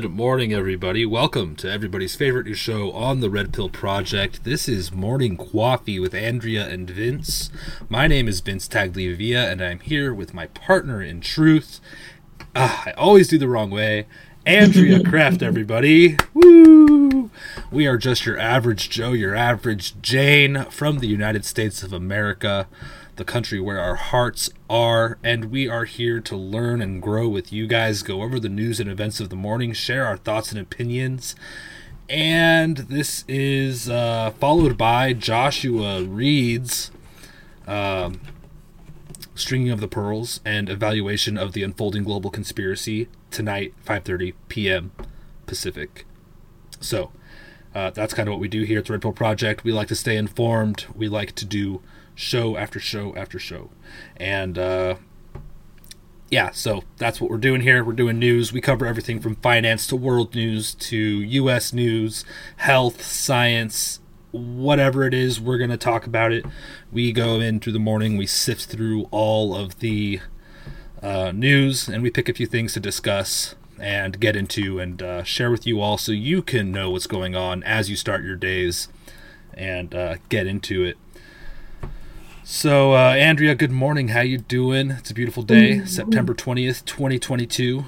[0.00, 1.04] Good morning, everybody.
[1.04, 4.44] Welcome to everybody's favorite new show on the Red Pill Project.
[4.44, 7.50] This is Morning Coffee with Andrea and Vince.
[7.88, 11.80] My name is Vince Tagliavia, and I'm here with my partner in truth.
[12.54, 14.06] Ah, I always do the wrong way.
[14.46, 16.16] Andrea Kraft, everybody.
[16.32, 17.32] Woo!
[17.72, 22.68] We are just your average Joe, your average Jane from the United States of America,
[23.18, 27.52] the country where our hearts are, and we are here to learn and grow with
[27.52, 30.60] you guys, go over the news and events of the morning, share our thoughts and
[30.60, 31.34] opinions.
[32.08, 36.90] And this is uh, followed by Joshua Reed's
[37.66, 38.20] um,
[39.34, 44.92] Stringing of the Pearls and Evaluation of the Unfolding Global Conspiracy tonight, 5:30 p.m.
[45.46, 46.06] Pacific.
[46.80, 47.10] So,
[47.74, 49.64] uh, that's kind of what we do here at the Red Pill Project.
[49.64, 50.86] We like to stay informed.
[50.94, 51.82] We like to do
[52.18, 53.70] show after show after show,
[54.16, 54.96] and uh,
[56.30, 57.84] yeah, so that's what we're doing here.
[57.84, 58.52] We're doing news.
[58.52, 61.72] We cover everything from finance to world news to U.S.
[61.72, 62.24] news,
[62.56, 64.00] health, science,
[64.32, 65.40] whatever it is.
[65.40, 66.44] We're gonna talk about it.
[66.90, 68.16] We go in through the morning.
[68.16, 70.20] We sift through all of the
[71.00, 75.22] uh, news, and we pick a few things to discuss and get into and uh,
[75.22, 78.34] share with you all, so you can know what's going on as you start your
[78.34, 78.88] days
[79.54, 80.98] and uh, get into it.
[82.50, 84.08] So, uh, Andrea, good morning.
[84.08, 84.90] How you doing?
[84.92, 87.84] It's a beautiful day, September twentieth, twenty twenty-two.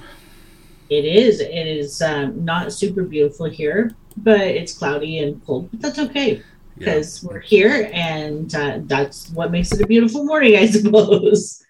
[0.87, 1.39] It is.
[1.39, 5.67] It is um, not super beautiful here, but it's cloudy and cold.
[5.71, 6.43] But that's okay
[6.77, 11.63] because we're here, and uh, that's what makes it a beautiful morning, I suppose.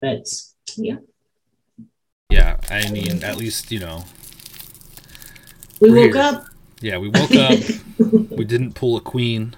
[0.00, 0.26] But
[0.78, 0.96] yeah,
[2.30, 4.04] Yeah, I mean, at least you know.
[5.78, 6.22] we woke here.
[6.22, 6.46] up.
[6.80, 7.58] Yeah, we woke up.
[8.30, 9.54] we didn't pull a queen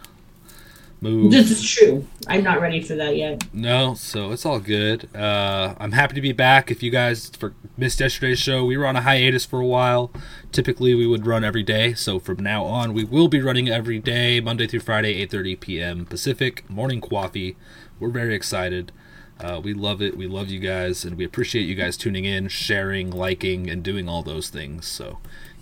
[1.04, 1.30] move.
[1.30, 2.06] This is true.
[2.26, 3.44] I'm not ready for that yet.
[3.52, 5.14] No, so it's all good.
[5.14, 6.70] Uh, I'm happy to be back.
[6.70, 10.10] If you guys for, missed yesterday's show, we were on a hiatus for a while.
[10.50, 11.94] Typically, we would run every day.
[11.94, 16.06] So from now on, we will be running every day, Monday through Friday, 8:30 p.m.
[16.06, 16.68] Pacific.
[16.68, 17.56] Morning coffee.
[18.00, 18.90] We're very excited.
[19.38, 20.16] Uh, we love it.
[20.16, 24.08] We love you guys, and we appreciate you guys tuning in, sharing, liking, and doing
[24.08, 24.86] all those things.
[24.86, 25.18] So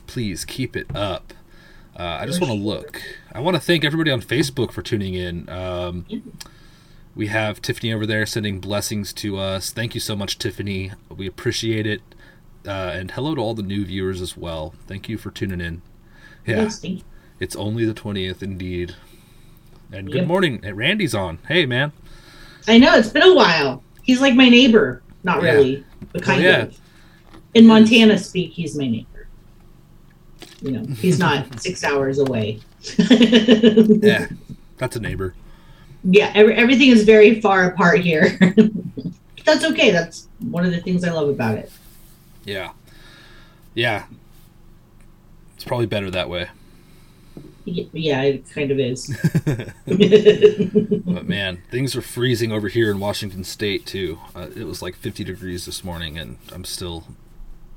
[0.06, 1.32] please keep it up.
[1.98, 3.02] Uh, I just want to look.
[3.32, 5.48] I want to thank everybody on Facebook for tuning in.
[5.50, 6.06] Um,
[7.14, 9.70] we have Tiffany over there sending blessings to us.
[9.70, 10.92] Thank you so much, Tiffany.
[11.14, 12.00] We appreciate it.
[12.66, 14.74] Uh, and hello to all the new viewers as well.
[14.86, 15.82] Thank you for tuning in.
[16.46, 17.04] Yeah, Yes, thank you.
[17.40, 18.94] it's only the 20th indeed.
[19.92, 20.26] And good Yep.
[20.26, 20.60] morning.
[20.74, 21.38] Randy's on.
[21.48, 21.92] Hey, man.
[22.66, 23.82] I know it's been a while.
[24.02, 25.02] He's like my neighbor.
[25.24, 25.52] Not Yeah.
[25.52, 26.62] really, but kind yeah.
[26.62, 26.80] of.
[27.54, 29.06] In Montana speak, he's my neighbor.
[30.62, 32.60] You know, he's not six hours away.
[33.08, 34.28] yeah,
[34.78, 35.34] that's a neighbor.
[36.04, 38.38] Yeah, every, everything is very far apart here.
[39.44, 39.90] that's okay.
[39.90, 41.70] That's one of the things I love about it.
[42.44, 42.72] Yeah.
[43.74, 44.04] Yeah.
[45.54, 46.48] It's probably better that way.
[47.64, 49.06] Yeah, it kind of is.
[51.04, 54.18] but man, things are freezing over here in Washington State too.
[54.34, 57.04] Uh, it was like 50 degrees this morning, and I'm still.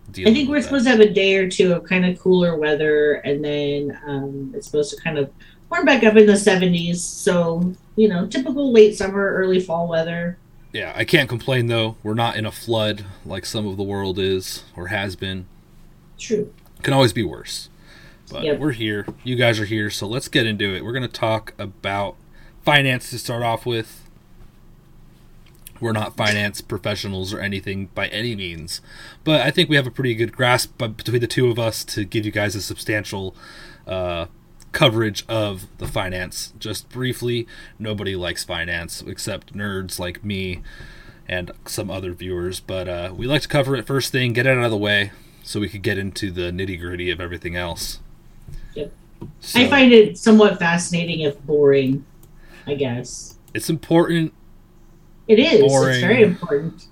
[0.09, 3.15] I think we're supposed to have a day or two of kind of cooler weather,
[3.15, 5.31] and then um, it's supposed to kind of
[5.69, 6.97] warm back up in the 70s.
[6.97, 10.37] So you know, typical late summer, early fall weather.
[10.73, 11.95] Yeah, I can't complain though.
[12.03, 15.47] We're not in a flood like some of the world is or has been.
[16.17, 16.53] True.
[16.81, 17.69] Can always be worse.
[18.29, 18.59] But yep.
[18.59, 19.05] we're here.
[19.23, 20.83] You guys are here, so let's get into it.
[20.83, 22.15] We're going to talk about
[22.63, 24.04] finance to start off with.
[25.85, 28.81] We're not finance professionals or anything by any means,
[29.23, 32.03] but I think we have a pretty good grasp between the two of us to
[32.03, 33.35] give you guys a substantial
[33.85, 34.25] uh,
[34.71, 36.53] coverage of the finance.
[36.57, 37.45] Just briefly,
[37.77, 40.63] nobody likes finance except nerds like me
[41.27, 44.57] and some other viewers, but uh, we like to cover it first thing, get it
[44.57, 45.11] out of the way,
[45.43, 47.99] so we could get into the nitty gritty of everything else.
[48.73, 48.91] Yep.
[49.39, 52.03] So, I find it somewhat fascinating if boring,
[52.65, 53.37] I guess.
[53.53, 54.33] It's important.
[55.27, 55.61] It is.
[55.61, 55.95] Boring.
[55.95, 56.87] It's very important.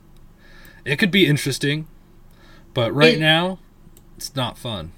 [0.85, 1.87] It could be interesting,
[2.73, 3.59] but right it, now,
[4.17, 4.91] it's not fun.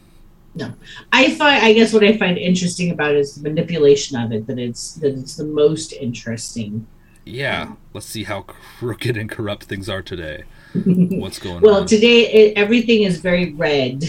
[0.56, 0.74] No,
[1.12, 1.64] I find.
[1.64, 4.48] I guess what I find interesting about it is the manipulation of it.
[4.48, 6.88] That it's that it's the most interesting.
[7.26, 10.44] Yeah, let's see how crooked and corrupt things are today.
[10.74, 11.80] What's going well, on?
[11.82, 14.04] Well, today it, everything is very red.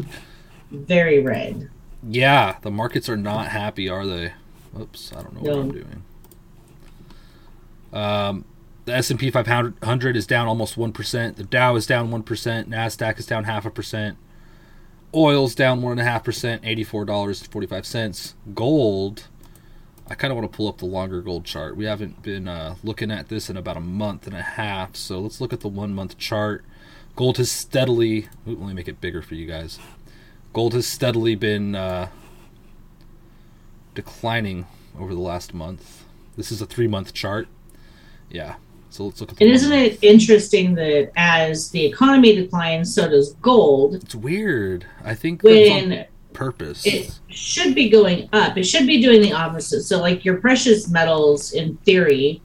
[0.70, 1.70] very red.
[2.02, 4.32] Yeah, the markets are not happy, are they?
[4.78, 5.50] Oops, I don't know no.
[5.50, 6.02] what I'm doing.
[7.92, 8.44] Um,
[8.90, 11.36] the S&P 500 is down almost 1%.
[11.36, 12.24] The Dow is down 1%.
[12.68, 14.18] NASDAQ is down half a percent.
[15.14, 18.34] Oil's down 1.5%, $84.45.
[18.54, 19.28] Gold,
[20.08, 21.76] I kind of want to pull up the longer gold chart.
[21.76, 25.20] We haven't been uh, looking at this in about a month and a half, so
[25.20, 26.64] let's look at the one month chart.
[27.16, 29.78] Gold has steadily, ooh, let me make it bigger for you guys.
[30.52, 32.08] Gold has steadily been uh,
[33.94, 34.66] declining
[34.98, 36.04] over the last month.
[36.36, 37.46] This is a three month chart.
[38.28, 38.56] Yeah.
[38.90, 39.40] So let's look at.
[39.40, 43.94] And isn't it interesting that as the economy declines, so does gold?
[43.94, 44.84] It's weird.
[45.04, 46.86] I think when purpose.
[46.86, 48.56] It should be going up.
[48.56, 49.82] It should be doing the opposite.
[49.82, 52.40] So, like your precious metals, in theory,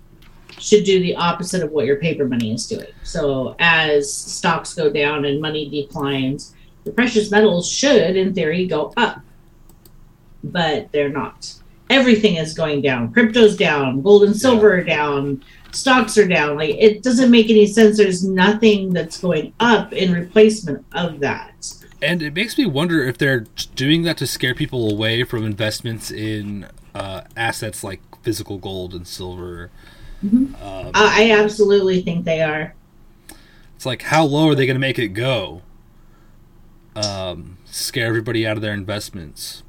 [0.60, 2.92] should do the opposite of what your paper money is doing.
[3.04, 8.94] So, as stocks go down and money declines, the precious metals should, in theory, go
[8.98, 9.22] up,
[10.44, 11.54] but they're not.
[11.90, 13.14] Everything is going down.
[13.14, 14.02] Crypto's down.
[14.02, 14.82] Gold and silver yeah.
[14.82, 15.44] are down.
[15.76, 16.56] Stocks are down.
[16.56, 17.98] Like it doesn't make any sense.
[17.98, 21.74] There's nothing that's going up in replacement of that.
[22.02, 23.46] And it makes me wonder if they're
[23.76, 29.08] doing that to scare people away from investments in uh, assets like physical gold and
[29.08, 29.72] silver.
[30.24, 30.56] Mm-hmm.
[30.64, 32.74] Um, I absolutely think they are.
[33.76, 35.62] It's like, how low are they going to make it go?
[36.96, 39.64] um, scare everybody out of their investments?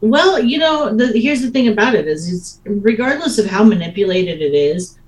[0.00, 4.42] Well, you know, the, here's the thing about it is, it's regardless of how manipulated
[4.42, 4.98] it is,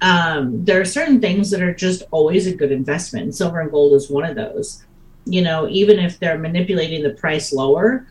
[0.00, 3.34] um, there are certain things that are just always a good investment.
[3.34, 4.84] Silver and gold is one of those.
[5.26, 8.06] You know, even if they're manipulating the price lower,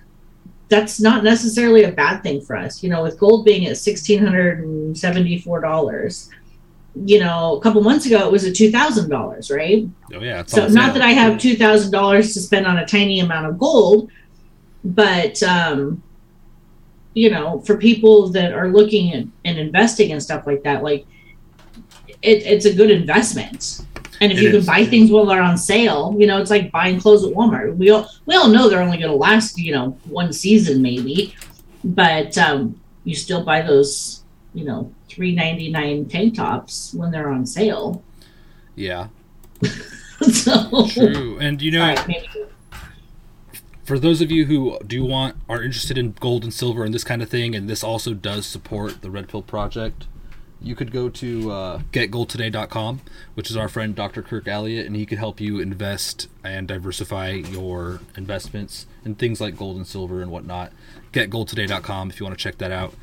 [0.70, 2.84] that's not necessarily a bad thing for us.
[2.84, 6.30] You know, with gold being at sixteen hundred and seventy-four dollars,
[6.96, 9.88] you know, a couple months ago it was at two thousand dollars, right?
[10.14, 10.44] Oh yeah.
[10.46, 13.58] So not that I have two thousand dollars to spend on a tiny amount of
[13.58, 14.12] gold,
[14.84, 16.04] but um,
[17.16, 21.08] you know, for people that are looking at and investing and stuff like that, like
[22.22, 23.86] it, it's a good investment.
[24.22, 24.68] And if it you can is.
[24.68, 27.76] buy things while they're on sale, you know, it's like buying clothes at Walmart.
[27.78, 31.36] We all we all know they're only going to last, you know, one season maybe,
[31.84, 34.24] but um, you still buy those,
[34.54, 38.04] you know, three ninety nine tank tops when they're on sale.
[38.76, 39.08] Yeah.
[40.22, 42.26] so true, and you know, right,
[43.90, 47.04] for those of you who do want are interested in gold and silver and this
[47.04, 50.06] kind of thing, and this also does support the Red Pill Project.
[50.62, 53.02] You could go to uh, getgoldtoday.com,
[53.34, 54.22] which is our friend Dr.
[54.22, 59.56] Kirk Elliott, and he could help you invest and diversify your investments in things like
[59.56, 60.74] gold and silver and whatnot.
[61.14, 62.94] Getgoldtoday.com if you want to check that out.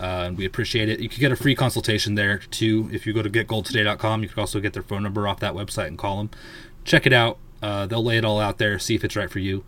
[0.00, 1.00] Uh, and we appreciate it.
[1.00, 2.88] You can get a free consultation there too.
[2.92, 5.88] If you go to getgoldtoday.com, you can also get their phone number off that website
[5.88, 6.30] and call them.
[6.84, 7.38] Check it out.
[7.60, 9.64] Uh, they'll lay it all out there, see if it's right for you.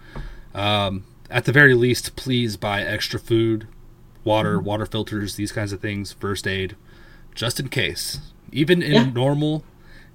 [0.54, 3.68] Um, at the very least, please buy extra food,
[4.24, 6.76] water, water filters, these kinds of things, first aid,
[7.34, 8.18] just in case.
[8.52, 9.04] Even in yeah.
[9.04, 9.64] normal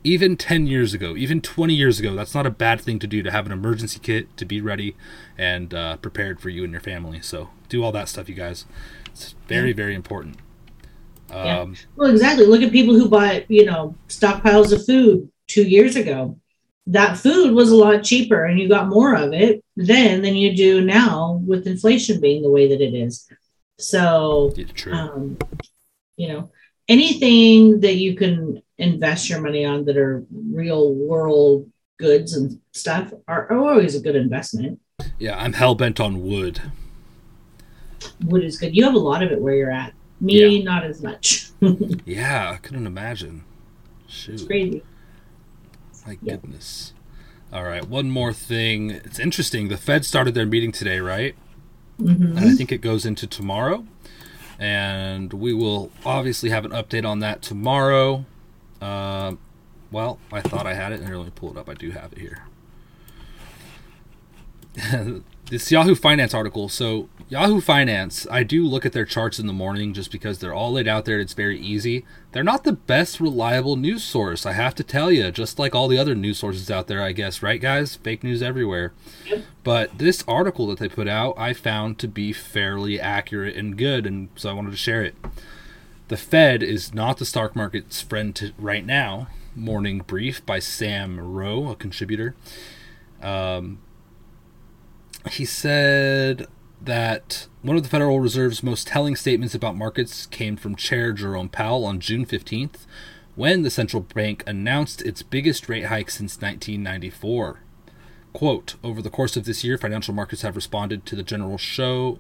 [0.04, 3.22] even 10 years ago, even 20 years ago, that's not a bad thing to do
[3.22, 4.96] to have an emergency kit to be ready
[5.38, 7.22] and uh, prepared for you and your family.
[7.22, 8.66] So do all that stuff, you guys.
[9.08, 9.76] It's very, yeah.
[9.76, 10.38] very important.
[11.30, 11.60] Yeah.
[11.60, 12.46] Um, well, exactly.
[12.46, 16.40] Look at people who bought, you know, stockpiles of food two years ago.
[16.88, 20.56] That food was a lot cheaper and you got more of it then than you
[20.56, 23.30] do now with inflation being the way that it is.
[23.78, 24.54] So,
[24.92, 25.38] um,
[26.18, 26.52] you know,
[26.90, 33.14] anything that you can invest your money on that are real world goods and stuff
[33.28, 34.80] are, always a good investment.
[35.20, 36.62] Yeah, I'm hell bent on wood.
[38.26, 38.76] Wood is good.
[38.76, 39.94] You have a lot of it where you're at.
[40.20, 40.64] Me, yeah.
[40.64, 41.52] not as much.
[42.06, 43.44] yeah, I couldn't imagine.
[44.08, 44.34] Shoot.
[44.34, 44.84] It's crazy.
[46.06, 46.94] My goodness.
[47.54, 48.92] All right, one more thing.
[48.92, 49.70] It's interesting.
[49.70, 51.36] The Fed started their meeting today, right?
[52.00, 52.38] Mm-hmm.
[52.38, 53.86] And I think it goes into tomorrow.
[54.60, 58.26] And we will obviously have an update on that tomorrow.
[58.82, 59.36] Uh,
[59.92, 61.70] well, I thought I had it, and let me pull it up.
[61.70, 62.44] I do have it here.
[65.50, 66.70] this Yahoo Finance article.
[66.70, 70.54] So Yahoo Finance, I do look at their charts in the morning just because they're
[70.54, 71.16] all laid out there.
[71.16, 72.06] And it's very easy.
[72.32, 75.32] They're not the best reliable news source, I have to tell you.
[75.32, 77.96] Just like all the other news sources out there, I guess, right, guys?
[77.96, 78.94] Fake news everywhere.
[79.64, 84.06] But this article that they put out, I found to be fairly accurate and good,
[84.06, 85.16] and so I wanted to share it.
[86.08, 89.28] The Fed is not the stock market's friend right now.
[89.56, 92.36] Morning brief by Sam Ro, a contributor.
[93.22, 93.80] Um,
[95.32, 96.48] he said
[96.82, 101.50] that one of the Federal Reserve's most telling statements about markets came from Chair Jerome
[101.50, 102.86] Powell on June 15th,
[103.36, 107.60] when the central bank announced its biggest rate hike since 1994.
[108.34, 112.20] Quote, over the course of this year, financial markets have responded to the general show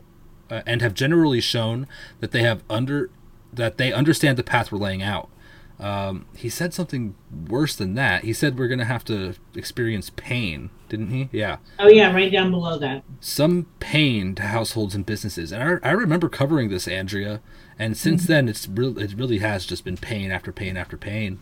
[0.49, 1.87] uh, and have generally shown
[2.19, 3.09] that they have under
[3.51, 5.29] that they understand the path we're laying out.
[5.79, 7.15] Um, he said something
[7.47, 8.25] worse than that.
[8.25, 11.29] He said we're going to have to experience pain, didn't he?
[11.31, 11.57] Yeah.
[11.79, 13.03] Oh, yeah, right down below that.
[13.21, 15.53] Some pain to households and businesses.
[15.53, 17.41] And I, I remember covering this, Andrea.
[17.77, 18.33] And since mm-hmm.
[18.33, 21.39] then, it's re- it really has just been pain after pain after pain.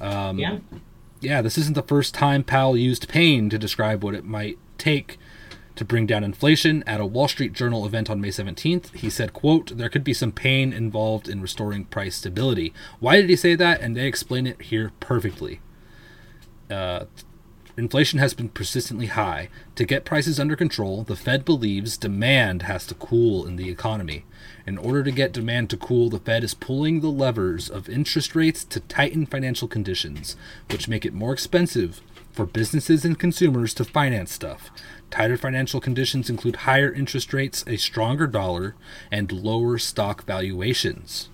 [0.00, 0.58] Um, yeah.
[1.20, 5.18] Yeah, this isn't the first time Powell used pain to describe what it might take
[5.76, 8.94] to bring down inflation at a Wall Street Journal event on May 17th.
[8.94, 12.72] He said, quote, there could be some pain involved in restoring price stability.
[13.00, 13.80] Why did he say that?
[13.80, 15.60] And they explain it here perfectly.
[16.70, 17.06] Uh,
[17.76, 19.48] inflation has been persistently high.
[19.74, 24.24] To get prices under control, the Fed believes demand has to cool in the economy.
[24.66, 28.34] In order to get demand to cool, the Fed is pulling the levers of interest
[28.34, 30.36] rates to tighten financial conditions,
[30.70, 32.00] which make it more expensive
[32.34, 34.70] for businesses and consumers to finance stuff.
[35.10, 38.74] Tighter financial conditions include higher interest rates, a stronger dollar,
[39.10, 41.28] and lower stock valuations.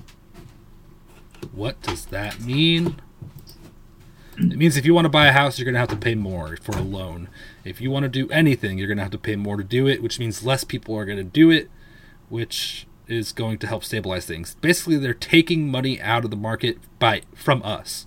[1.52, 3.00] What does that mean?
[4.36, 6.14] It means if you want to buy a house, you're going to have to pay
[6.14, 7.28] more for a loan.
[7.64, 9.86] If you want to do anything, you're going to have to pay more to do
[9.86, 11.70] it, which means less people are going to do it,
[12.28, 14.54] which is going to help stabilize things.
[14.56, 18.06] Basically, they're taking money out of the market by from us.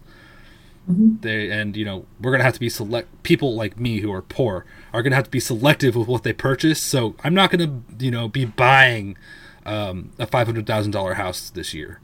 [0.89, 1.21] Mm-hmm.
[1.21, 4.21] They and you know we're gonna have to be select people like me who are
[4.21, 6.81] poor are gonna have to be selective with what they purchase.
[6.81, 9.17] So I'm not gonna you know be buying
[9.65, 12.01] um, a five hundred thousand dollar house this year.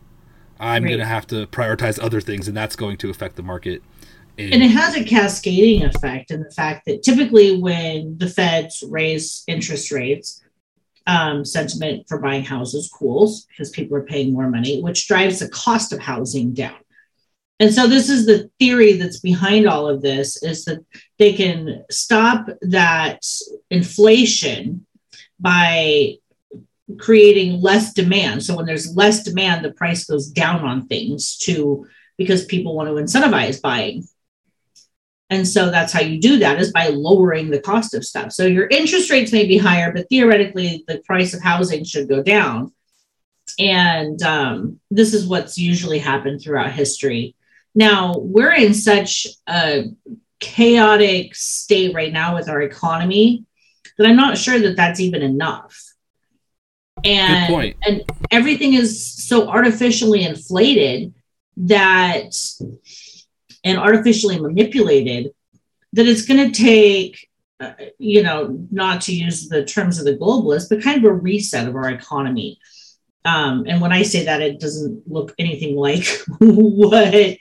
[0.62, 0.91] I'm right.
[0.91, 3.83] gonna have to prioritize other things, and that's going to affect the market.
[4.38, 8.81] In- and it has a cascading effect in the fact that typically when the feds
[8.88, 10.41] raise interest rates,
[11.07, 15.50] um, sentiment for buying houses cools because people are paying more money, which drives the
[15.50, 16.77] cost of housing down.
[17.60, 20.86] And so this is the theory that's behind all of this is that
[21.18, 23.25] they can stop that
[23.70, 24.86] inflation
[25.39, 26.16] by
[26.98, 28.44] creating less demand.
[28.44, 31.86] So when there's less demand, the price goes down on things to
[32.18, 34.08] because people want to incentivize buying.
[35.30, 38.32] And so that's how you do that is by lowering the cost of stuff.
[38.32, 42.24] So your interest rates may be higher, but theoretically the price of housing should go
[42.24, 42.74] down.
[43.60, 47.36] And um, this is what's usually happened throughout history
[47.76, 49.86] now, we're in such a
[50.40, 53.46] chaotic state right now with our economy
[53.98, 55.78] that I'm not sure that that's even enough.
[57.04, 61.14] And, and everything is so artificially inflated
[61.58, 62.34] that
[63.64, 65.32] and artificially manipulated
[65.94, 67.28] that it's going to take
[67.60, 71.14] uh, you know not to use the terms of the globalists but kind of a
[71.14, 72.58] reset of our economy
[73.26, 76.06] um, and when i say that it doesn't look anything like
[76.40, 77.38] what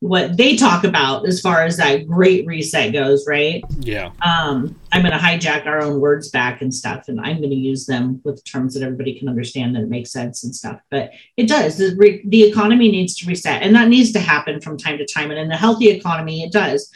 [0.00, 3.64] what they talk about as far as that great reset goes, right?
[3.80, 4.12] Yeah.
[4.22, 7.56] Um, I'm going to hijack our own words back and stuff, and I'm going to
[7.56, 10.80] use them with terms that everybody can understand and it makes sense and stuff.
[10.90, 11.78] But it does.
[11.78, 15.06] The, re- the economy needs to reset, and that needs to happen from time to
[15.06, 15.30] time.
[15.30, 16.92] And in a healthy economy, it does.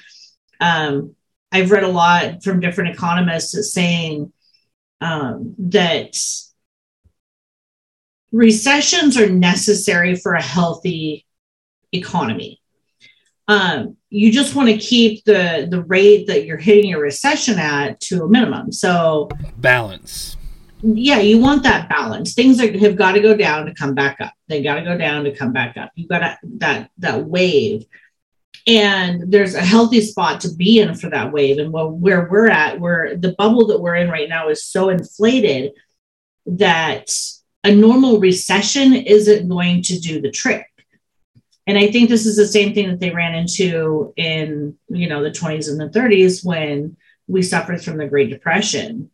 [0.60, 1.16] Um,
[1.50, 4.32] I've read a lot from different economists saying
[5.00, 6.16] um, that
[8.32, 11.26] recessions are necessary for a healthy
[11.92, 12.62] economy
[13.48, 18.00] um, you just want to keep the the rate that you're hitting your recession at
[18.02, 18.72] to a minimum.
[18.72, 20.36] So balance.
[20.82, 22.34] Yeah, you want that balance.
[22.34, 24.32] Things are, have got to go down to come back up.
[24.48, 25.92] They got to go down to come back up.
[25.94, 27.84] You've got to, that that wave,
[28.66, 31.58] and there's a healthy spot to be in for that wave.
[31.58, 34.88] And well, where we're at, where the bubble that we're in right now is so
[34.88, 35.72] inflated
[36.46, 37.10] that
[37.64, 40.66] a normal recession isn't going to do the trick.
[41.66, 45.22] And i think this is the same thing that they ran into in you know
[45.22, 46.96] the 20s and the 30s when
[47.28, 49.10] we suffered from the great depression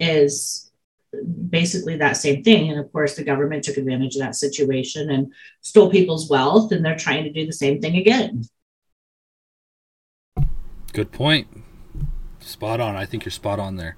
[0.00, 0.70] is
[1.48, 2.70] basically that same thing.
[2.70, 6.84] And of course the government took advantage of that situation and stole people's wealth and
[6.84, 8.44] they're trying to do the same thing again.
[10.92, 11.46] Good point.
[12.40, 12.96] Spot on.
[12.96, 13.96] I think you're spot on there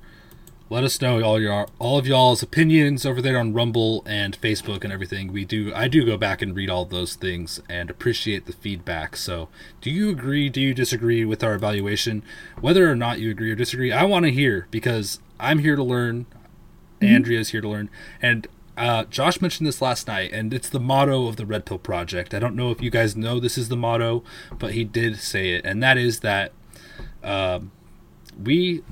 [0.73, 4.85] let us know all your all of y'all's opinions over there on Rumble and Facebook
[4.85, 5.31] and everything.
[5.31, 9.15] We do I do go back and read all those things and appreciate the feedback.
[9.19, 9.51] So,
[9.83, 10.49] do you agree?
[10.49, 12.23] Do you disagree with our evaluation?
[12.59, 15.85] Whether or not you agree or disagree, I want to hear because I'm here to
[15.85, 16.25] learn.
[17.01, 17.17] Mm-hmm.
[17.17, 17.91] Andrea's here to learn,
[18.23, 18.47] and
[18.79, 22.33] uh, Josh mentioned this last night, and it's the motto of the Red Pill Project.
[22.33, 24.25] I don't know if you guys know this is the motto,
[24.59, 26.53] but he did say it, and that is that
[27.23, 27.73] um,
[28.43, 28.83] we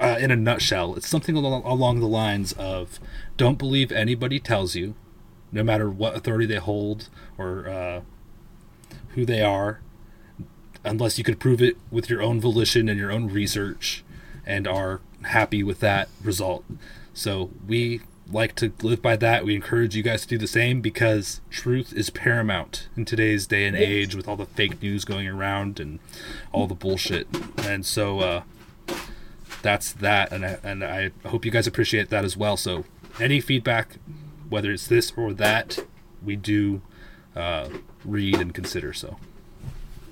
[0.00, 2.98] uh, in a nutshell, it's something along, along the lines of
[3.36, 4.94] don't believe anybody tells you,
[5.52, 8.00] no matter what authority they hold or uh,
[9.10, 9.80] who they are,
[10.84, 14.04] unless you could prove it with your own volition and your own research
[14.44, 16.64] and are happy with that result.
[17.12, 19.44] So we like to live by that.
[19.44, 23.66] We encourage you guys to do the same because truth is paramount in today's day
[23.66, 25.98] and age with all the fake news going around and
[26.52, 27.26] all the bullshit.
[27.58, 28.42] And so, uh,
[29.62, 32.56] that's that, and I, and I hope you guys appreciate that as well.
[32.56, 32.84] So,
[33.20, 33.96] any feedback,
[34.48, 35.84] whether it's this or that,
[36.22, 36.82] we do
[37.34, 37.68] uh,
[38.04, 38.92] read and consider.
[38.92, 39.16] So,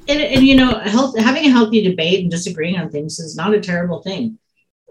[0.08, 3.54] and, and you know, health, having a healthy debate and disagreeing on things is not
[3.54, 4.38] a terrible thing.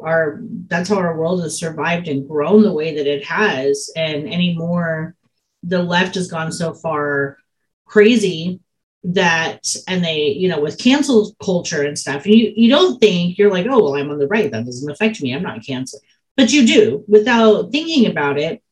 [0.02, 4.28] Our that's how our world has survived and grown the way that it has, and
[4.28, 5.16] anymore,
[5.62, 7.38] the left has gone so far
[7.86, 8.60] crazy
[9.04, 13.38] that and they you know with cancel culture and stuff and you you don't think
[13.38, 16.02] you're like oh well i'm on the right that doesn't affect me i'm not canceled
[16.38, 18.64] but you do without thinking about it.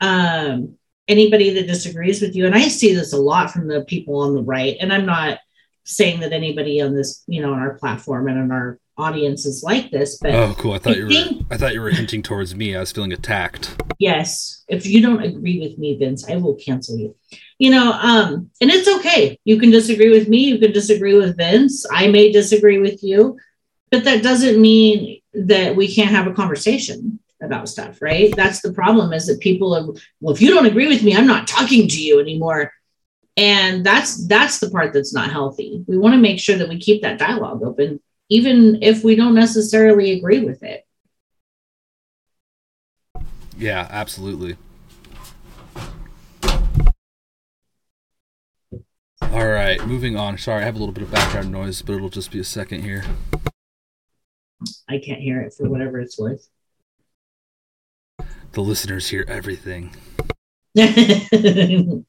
[0.00, 4.20] Um anybody that disagrees with you and i see this a lot from the people
[4.20, 5.38] on the right and i'm not
[5.84, 9.62] saying that anybody on this you know on our platform and on our audience is
[9.62, 11.90] like this but oh cool i thought I you think, were i thought you were
[11.90, 16.28] hinting towards me i was feeling attacked yes if you don't agree with me vince
[16.28, 17.14] i will cancel you
[17.58, 19.38] you know, um, and it's okay.
[19.44, 21.84] You can disagree with me, you can disagree with Vince.
[21.90, 23.36] I may disagree with you,
[23.90, 28.34] but that doesn't mean that we can't have a conversation about stuff, right?
[28.34, 29.86] That's the problem is that people are,
[30.20, 32.72] well, if you don't agree with me, I'm not talking to you anymore.
[33.36, 35.84] And that's that's the part that's not healthy.
[35.86, 39.34] We want to make sure that we keep that dialogue open, even if we don't
[39.34, 40.84] necessarily agree with it.
[43.58, 44.56] Yeah, absolutely.
[49.20, 50.38] All right, moving on.
[50.38, 52.82] Sorry, I have a little bit of background noise, but it'll just be a second
[52.82, 53.04] here.
[54.88, 56.48] I can't hear it for whatever it's worth.
[58.52, 59.94] The listeners hear everything.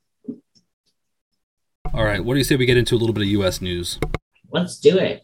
[1.91, 3.59] All right, what do you say we get into a little bit of U.S.
[3.59, 3.99] news?
[4.51, 5.23] Let's do it.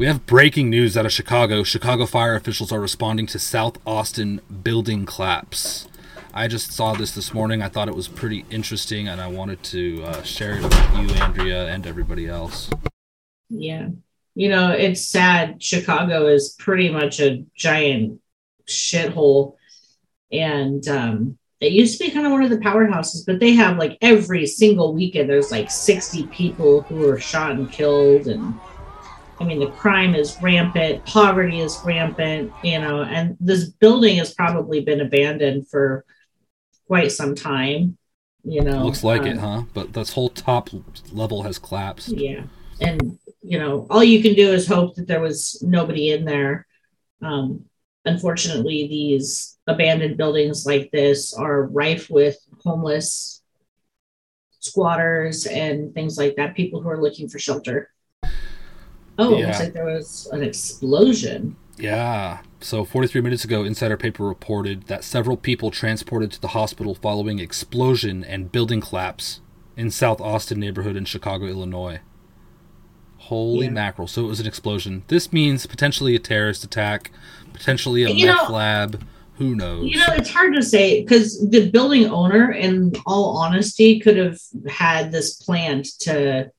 [0.00, 1.62] We have breaking news out of Chicago.
[1.62, 5.88] Chicago fire officials are responding to South Austin building collapse.
[6.32, 7.60] I just saw this this morning.
[7.60, 11.22] I thought it was pretty interesting, and I wanted to uh, share it with you,
[11.22, 12.70] Andrea, and everybody else.
[13.50, 13.90] Yeah.
[14.34, 15.62] You know, it's sad.
[15.62, 18.22] Chicago is pretty much a giant
[18.66, 19.56] shithole.
[20.32, 23.76] And um, it used to be kind of one of the powerhouses, but they have
[23.76, 28.28] like every single weekend, there's like 60 people who are shot and killed.
[28.28, 28.54] And
[29.40, 34.34] I mean, the crime is rampant, poverty is rampant, you know, and this building has
[34.34, 36.04] probably been abandoned for
[36.86, 37.96] quite some time.
[38.44, 39.62] You know, looks like um, it, huh?
[39.74, 40.70] But this whole top
[41.12, 42.08] level has collapsed.
[42.08, 42.42] Yeah,
[42.80, 46.66] and you know, all you can do is hope that there was nobody in there.
[47.22, 47.64] Um,
[48.04, 53.42] unfortunately, these abandoned buildings like this are rife with homeless
[54.60, 57.90] squatters and things like that, people who are looking for shelter.
[59.20, 59.46] Oh, Yeah.
[59.48, 61.56] looks like there was an explosion.
[61.78, 62.40] Yeah.
[62.60, 67.38] So 43 minutes ago, Insider Paper reported that several people transported to the hospital following
[67.38, 69.40] explosion and building collapse
[69.76, 72.00] in South Austin neighborhood in Chicago, Illinois.
[73.18, 73.72] Holy Yeah.
[73.72, 74.08] mackerel!
[74.08, 75.04] So it was an explosion.
[75.08, 77.10] This means potentially a terrorist attack,
[77.52, 79.04] potentially a You meth know- lab.
[79.36, 79.90] Who knows?
[79.90, 84.38] You know, it's hard to say because the building owner, in all honesty, could have
[84.68, 86.50] had this planned to,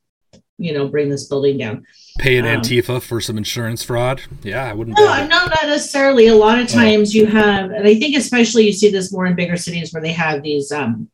[0.62, 1.86] you know, bring this building down.
[2.19, 4.21] Pay an um, Antifa for some insurance fraud?
[4.43, 4.97] Yeah, I wouldn't.
[4.97, 5.28] No, it.
[5.28, 6.28] not necessarily.
[6.28, 6.74] A lot of Oh.
[6.74, 10.04] times you have, and I think especially you see this more in bigger cities where
[10.04, 11.10] they have these, um,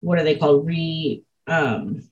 [0.00, 0.66] what are they called?
[0.66, 2.08] Re, um,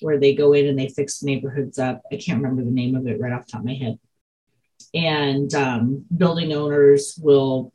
[0.00, 2.02] where they go in and they fix neighborhoods up.
[2.12, 3.98] I can't remember the name of it right off the top of my head.
[4.94, 7.72] And um, building owners will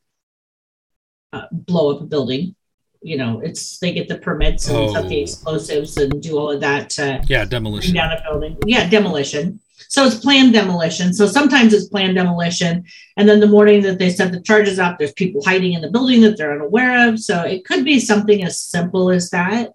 [1.34, 2.56] uh, blow up a building.
[3.04, 5.22] You know, it's they get the permits and stuff, the Oh.
[5.22, 7.94] explosives and do all of that to Yeah, demolition.
[7.94, 8.58] down a building.
[8.66, 9.60] Yeah, demolition.
[9.90, 11.14] So it's planned demolition.
[11.14, 12.86] So sometimes it's planned demolition.
[13.18, 15.92] And then the morning that they set the charges up, there's people hiding in the
[15.92, 17.20] building that they're unaware of.
[17.20, 19.74] So it could be something as simple as that.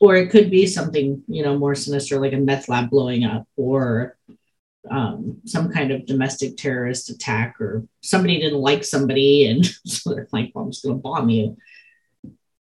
[0.00, 3.46] Or it could be something, you know, more sinister like a meth lab blowing up
[3.56, 4.16] or
[4.90, 10.28] um, some kind of domestic terrorist attack or somebody didn't like somebody and so they're
[10.32, 11.56] like, well, I'm just going to bomb you.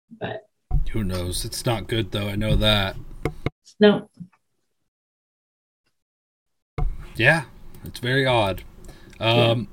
[0.09, 0.47] But
[0.91, 1.45] who knows?
[1.45, 2.27] It's not good though.
[2.27, 2.95] I know that.
[3.79, 4.09] No,
[7.15, 7.45] Yeah,
[7.83, 8.63] it's very odd.
[9.19, 9.67] Um,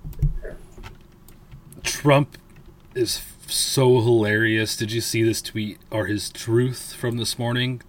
[1.82, 2.38] Trump
[2.94, 4.76] is f- so hilarious.
[4.76, 7.82] Did you see this tweet or his truth from this morning?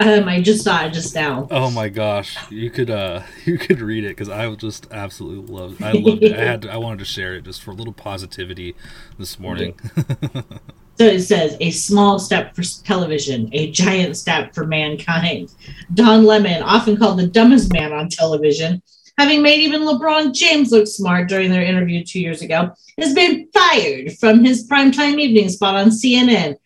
[0.00, 1.46] um, I just saw it just now.
[1.50, 5.82] Oh my gosh, you could uh you could read it because I just absolutely loved.
[5.82, 6.32] I loved it.
[6.32, 8.74] I had to, I wanted to share it just for a little positivity
[9.18, 9.74] this morning.
[11.00, 15.50] So it says a small step for television, a giant step for mankind.
[15.94, 18.82] Don Lemon, often called the dumbest man on television,
[19.16, 23.48] having made even LeBron James look smart during their interview two years ago, has been
[23.50, 26.56] fired from his primetime evening spot on CNN.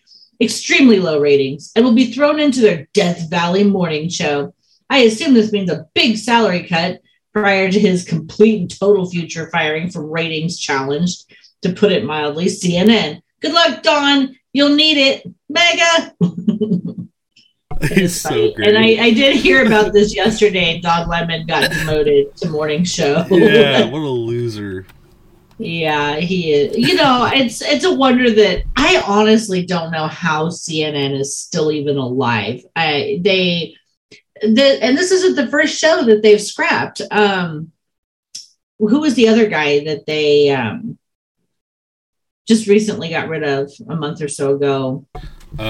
[0.40, 4.52] Extremely low ratings and will be thrown into their Death Valley morning show.
[4.90, 7.00] I assume this means a big salary cut
[7.32, 11.32] prior to his complete and total future firing from ratings challenged.
[11.62, 13.22] To put it mildly, CNN.
[13.44, 14.34] Good luck, Don.
[14.54, 15.26] You'll need it.
[15.50, 16.14] Mega.
[17.94, 18.68] He's so great.
[18.68, 20.80] And I, I did hear about this yesterday.
[20.80, 23.26] Don Lemon got demoted to morning show.
[23.30, 24.86] yeah, what a loser.
[25.58, 26.78] Yeah, he is.
[26.78, 31.70] You know, it's it's a wonder that I honestly don't know how CNN is still
[31.70, 32.64] even alive.
[32.74, 33.76] I they
[34.40, 37.02] the and this isn't the first show that they've scrapped.
[37.10, 37.72] Um
[38.78, 40.96] who was the other guy that they um
[42.46, 45.06] just recently got rid of a month or so ago?
[45.58, 45.62] Uh,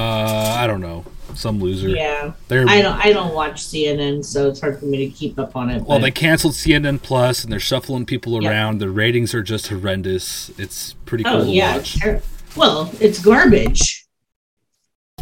[0.59, 1.89] I don't know, some loser.
[1.89, 2.33] Yeah.
[2.49, 5.55] They're I don't I don't watch CNN, so it's hard for me to keep up
[5.57, 5.83] on it.
[5.83, 8.51] well, but- they canceled CNN Plus and they're shuffling people Yep.
[8.51, 8.79] around.
[8.79, 10.51] The ratings are just horrendous.
[10.59, 12.23] It's pretty cool Oh to yeah, ter-
[12.57, 14.07] well, it's garbage.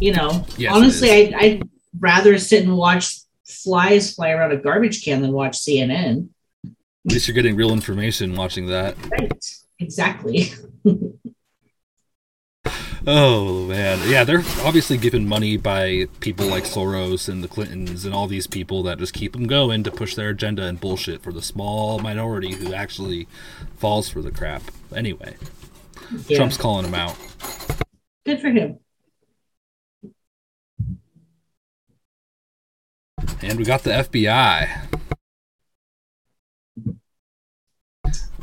[0.01, 1.11] You know, Yes, honestly.
[1.11, 1.63] I'd, I'd
[1.99, 6.29] rather sit and watch flies fly around a garbage can than watch CNN.
[6.65, 6.71] At
[7.13, 8.97] least you're getting real information watching that.
[9.11, 9.33] Right?
[9.81, 10.51] Exactly.
[13.05, 18.15] Oh man, yeah, they're obviously given money by people like Soros and the Clintons and
[18.15, 21.33] all these people that just keep them going to push their agenda and bullshit for
[21.33, 23.27] the small minority who actually
[23.77, 24.63] falls for the crap.
[24.95, 25.35] Anyway,
[26.29, 26.37] Yeah.
[26.37, 27.17] Trump's calling them out.
[28.25, 28.79] Good for him.
[33.41, 34.69] And we got the FBI.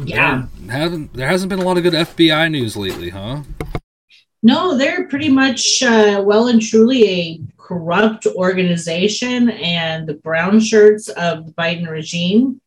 [0.04, 0.45] Yeah.
[0.60, 3.43] There haven't there hasn't been a lot of good FBI news lately, huh?
[4.41, 11.10] No, they're pretty much uh, well and truly a corrupt organization and the brown shirts
[11.10, 12.62] of the Biden regime.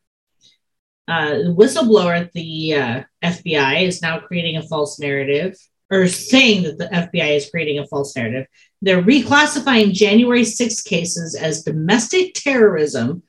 [1.09, 5.57] Uh, the whistleblower at the uh, FBI is now creating a false narrative
[5.91, 8.47] or saying that the FBI is creating a false narrative.
[8.81, 13.23] They're reclassifying January 6 cases as domestic terrorism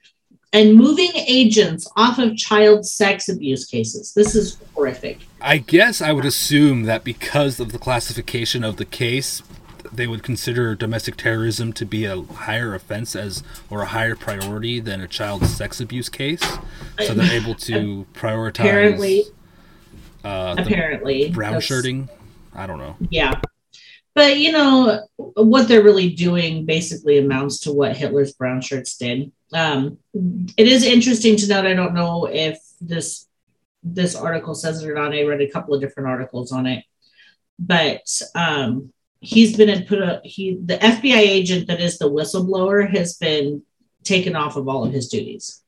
[0.53, 4.13] and moving agents off of child sex abuse cases.
[4.13, 5.19] This is horrific.
[5.41, 9.41] I guess I would assume that because of the classification of the case,
[9.91, 14.79] they would consider domestic terrorism to be a higher offense as or a higher priority
[14.79, 16.41] than a child sex abuse case.
[16.99, 19.23] So they're able to prioritize Apparently,
[20.23, 22.09] uh, apparently, brown shirting.
[22.55, 22.95] I don't know.
[23.09, 23.41] Yeah.
[24.15, 29.31] But you know what they're really doing basically amounts to what Hitler's brown shirts did.
[29.53, 31.65] Um, it is interesting to note.
[31.65, 33.27] I don't know if this
[33.83, 35.13] this article says it or not.
[35.13, 36.85] I read a couple of different articles on it,
[37.57, 43.17] but um, he's been put a he the FBI agent that is the whistleblower has
[43.17, 43.63] been
[44.03, 45.63] taken off of all of his duties.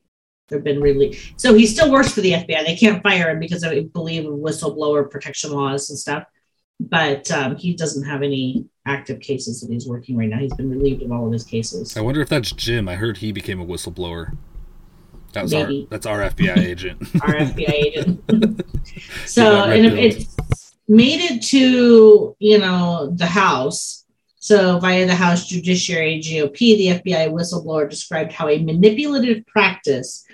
[0.48, 1.40] They've been released.
[1.40, 2.64] So he still works for the FBI.
[2.64, 6.24] They can't fire him because I believe whistleblower protection laws and stuff.
[6.78, 10.38] But um, he doesn't have any active cases that he's working right now.
[10.38, 11.96] He's been relieved of all of his cases.
[11.96, 12.88] I wonder if that's Jim.
[12.88, 14.36] I heard he became a whistleblower.
[15.32, 15.82] That was Maybe.
[15.82, 17.02] our that's our FBI agent.
[17.22, 18.66] our FBI agent.
[19.26, 24.04] so and it's made it to you know the House.
[24.38, 30.24] So via the House Judiciary GOP, the FBI whistleblower described how a manipulative practice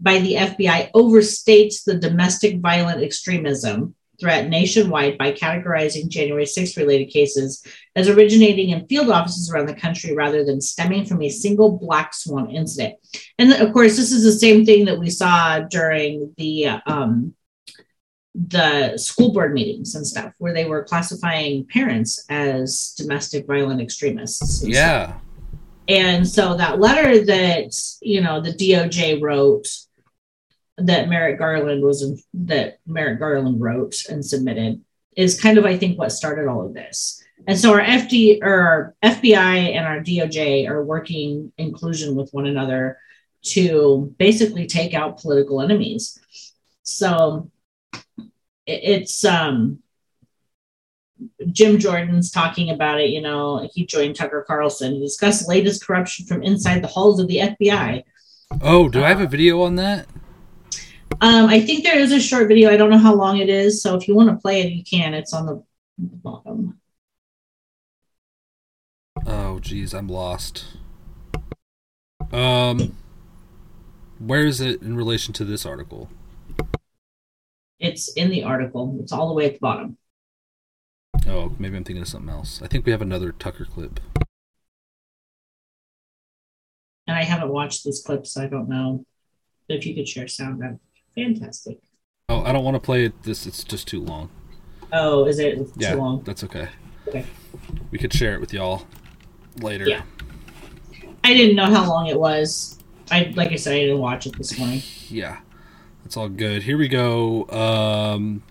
[0.00, 7.06] by the FBI overstates the domestic violent extremism threat nationwide by categorizing January 6 related
[7.06, 11.78] cases as originating in field offices around the country rather than stemming from a single
[11.78, 12.94] black swan incident.
[13.38, 17.34] And of course, this is the same thing that we saw during the um,
[18.34, 24.64] the school board meetings and stuff, where they were classifying parents as domestic violent extremists.
[24.64, 25.08] yeah.
[25.08, 25.22] Stuff.
[25.88, 29.66] And so that letter that you know the DOJ wrote
[30.78, 34.80] that Merrick Garland was that Merrick Garland wrote and submitted
[35.16, 37.22] is kind of I think what started all of this.
[37.46, 42.46] And so our FD or our FBI and our DOJ are working inclusion with one
[42.46, 42.98] another
[43.42, 46.18] to basically take out political enemies.
[46.82, 47.50] So
[48.66, 49.82] it's um
[51.50, 56.26] Jim Jordan's talking about it, you know, he joined Tucker Carlson to discuss latest corruption
[56.26, 58.04] from inside the halls of the FBI.
[58.60, 60.06] Oh, do I have a video on that?
[61.20, 62.70] Um, I think there is a short video.
[62.70, 63.82] I don't know how long it is.
[63.82, 65.14] So if you want to play it, you can.
[65.14, 65.64] It's on the
[65.98, 66.80] bottom.
[69.26, 70.64] Oh, geez, I'm lost.
[72.32, 72.96] Um,
[74.18, 76.08] where is it in relation to this article?
[77.80, 78.96] It's in the article.
[79.00, 79.96] It's all the way at the bottom.
[81.26, 82.60] Oh, maybe I'm thinking of something else.
[82.62, 84.00] I think we have another Tucker clip.
[87.06, 89.04] And I haven't watched this clip, so I don't know.
[89.66, 90.78] But if you could share sound, that'd
[91.18, 91.78] Fantastic.
[92.28, 93.22] Oh, I don't want to play it.
[93.24, 94.30] This it's just too long.
[94.92, 96.22] Oh, is it too yeah, long?
[96.22, 96.68] That's okay.
[97.08, 97.24] Okay.
[97.90, 98.86] We could share it with y'all
[99.56, 99.88] later.
[99.88, 100.02] Yeah.
[101.24, 102.78] I didn't know how long it was.
[103.10, 104.82] I like I said, I didn't watch it this morning.
[105.08, 105.38] Yeah,
[106.04, 106.62] that's all good.
[106.62, 107.48] Here we go.
[107.48, 108.42] Um,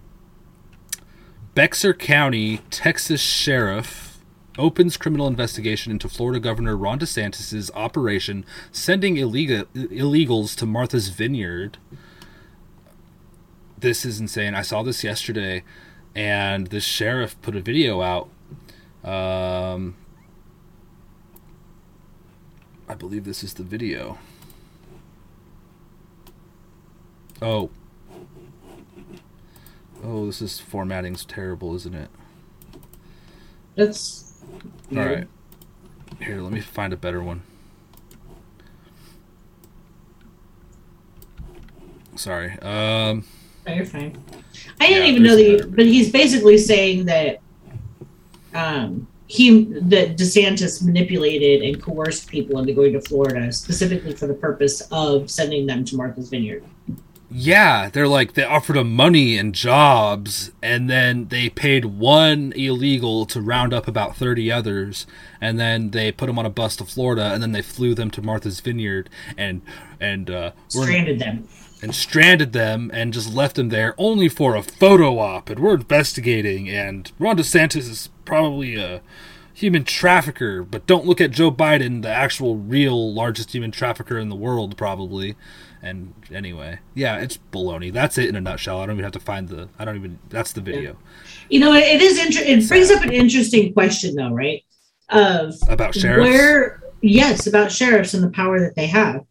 [1.54, 4.20] Bexar County, Texas sheriff
[4.58, 11.78] opens criminal investigation into Florida Governor Ron DeSantis' operation sending illegal illegals to Martha's Vineyard
[13.78, 14.56] this is insane.
[14.56, 15.64] I saw this yesterday,
[16.16, 18.30] and the sheriff put a video out.
[19.04, 19.96] Um,
[22.90, 24.18] I believe this is the video.
[27.42, 27.70] Oh.
[30.04, 32.10] Oh, this is formatting's terrible, isn't it?
[33.76, 34.44] It's.
[34.92, 35.28] All right.
[36.20, 37.44] Here, let me find a better one.
[42.16, 42.58] Sorry.
[42.60, 43.26] Um.
[43.68, 44.18] No, you're fine.
[44.80, 47.42] I didn't yeah, even know that, but he's basically saying that
[48.54, 54.34] um, he that DeSantis manipulated and coerced people into going to Florida specifically for the
[54.34, 56.64] purpose of sending them to Martha's Vineyard.
[57.30, 63.26] Yeah, they're like they offered him money and jobs, and then they paid one illegal
[63.26, 65.06] to round up about thirty others,
[65.42, 68.10] and then they put them on a bus to Florida, and then they flew them
[68.12, 69.62] to Martha's Vineyard and
[70.00, 71.50] and uh, stranded them
[71.82, 75.50] and stranded them and just left them there only for a photo op.
[75.50, 79.02] And we're investigating, and Ron DeSantis is probably a
[79.54, 84.30] human trafficker, but don't look at Joe Biden, the actual real largest human trafficker in
[84.30, 85.36] the world, probably.
[85.82, 87.94] And anyway, yeah, it's baloney.
[87.94, 88.80] That's it in a nutshell.
[88.80, 89.70] I don't even have to find the.
[89.78, 90.20] I don't even.
[90.30, 90.98] That's the video.
[91.50, 92.60] You know, it is interesting.
[92.60, 94.64] It brings up an interesting question, though, right?
[95.10, 96.30] Of about sheriffs.
[96.30, 99.24] Where, yes, about sheriffs and the power that they have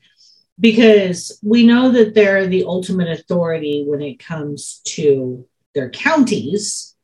[0.58, 6.94] because we know that they're the ultimate authority when it comes to their counties.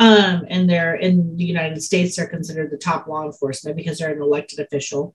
[0.00, 4.12] Um, and they're in the United States, they're considered the top law enforcement because they're
[4.12, 5.14] an elected official.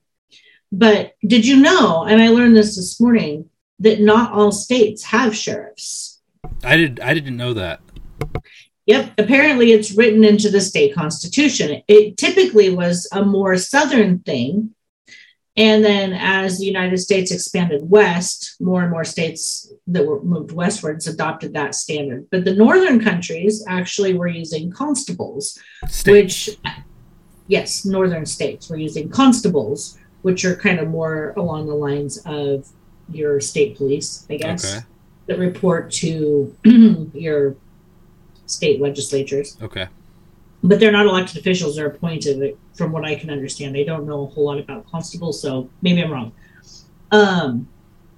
[0.71, 3.49] But did you know, and I learned this this morning,
[3.79, 6.21] that not all states have sheriffs?
[6.63, 7.81] I did I didn't know that.
[8.85, 11.81] Yep, apparently it's written into the state constitution.
[11.87, 14.73] It typically was a more southern thing
[15.57, 20.51] and then as the United States expanded west, more and more states that were moved
[20.51, 22.27] westwards adopted that standard.
[22.31, 26.47] But the northern countries actually were using constables, states.
[26.47, 26.57] which,
[27.47, 32.67] yes, northern states were using constables, which are kind of more along the lines of
[33.11, 34.85] your state police, I guess, okay.
[35.27, 36.55] that report to
[37.13, 37.55] your
[38.45, 39.57] state legislatures.
[39.61, 39.87] Okay.
[40.63, 42.57] But they're not elected officials; they're appointed.
[42.75, 46.03] From what I can understand, they don't know a whole lot about constables, so maybe
[46.03, 46.31] I'm wrong.
[47.11, 47.67] Um,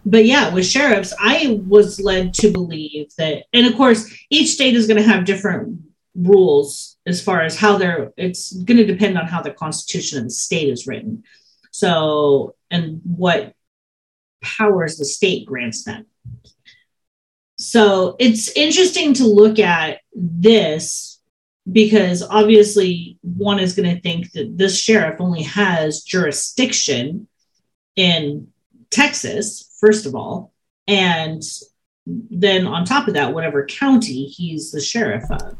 [0.05, 4.75] but yeah, with sheriffs, I was led to believe that, and of course, each state
[4.75, 5.79] is going to have different
[6.15, 8.11] rules as far as how they're.
[8.17, 11.23] It's going to depend on how the constitution of the state is written.
[11.71, 13.53] So, and what
[14.41, 16.05] powers the state grants them.
[17.57, 21.10] So it's interesting to look at this
[21.69, 27.27] because obviously one is going to think that this sheriff only has jurisdiction
[27.95, 28.47] in
[28.89, 30.53] Texas, first of all,
[30.87, 31.43] and
[32.05, 35.55] then on top of that, whatever county he's the sheriff of.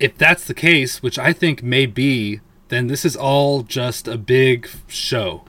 [0.00, 4.18] If that's the case, which I think may be, then this is all just a
[4.18, 5.44] big show.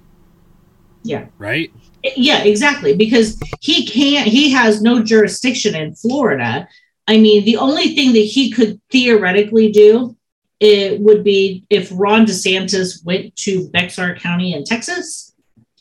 [1.04, 1.26] Yeah.
[1.38, 1.72] Right?
[2.16, 2.96] Yeah, exactly.
[2.96, 6.68] Because he can't, he has no jurisdiction in Florida.
[7.08, 10.16] I mean, the only thing that he could theoretically do
[10.60, 15.34] it would be if Ron DeSantis went to Bexar County in Texas,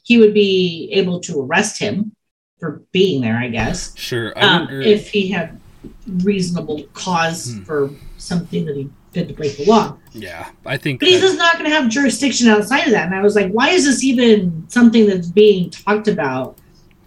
[0.03, 2.15] he would be able to arrest him
[2.59, 3.97] for being there, I guess.
[3.97, 4.37] Sure.
[4.37, 5.61] I um, if he had
[6.07, 7.63] reasonable cause hmm.
[7.63, 9.97] for something that he did to break the law.
[10.13, 11.01] Yeah, I think.
[11.01, 13.07] But he's just not going to have jurisdiction outside of that.
[13.07, 16.59] And I was like, why is this even something that's being talked about?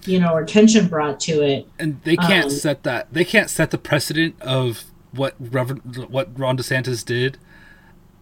[0.08, 1.68] You know, or attention brought to it.
[1.78, 3.14] And they can't um, set that.
[3.14, 7.38] They can't set the precedent of what Reverend, what Ron DeSantis did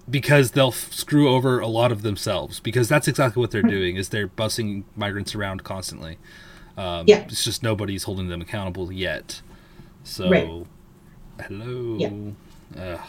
[0.10, 3.95] because they'll f- screw over a lot of themselves because that's exactly what they're doing
[3.95, 6.19] is they're bussing migrants around constantly
[6.78, 7.26] um, yeah.
[7.28, 9.41] it's just nobody's holding them accountable yet
[10.04, 10.48] so right.
[11.41, 12.10] hello yeah.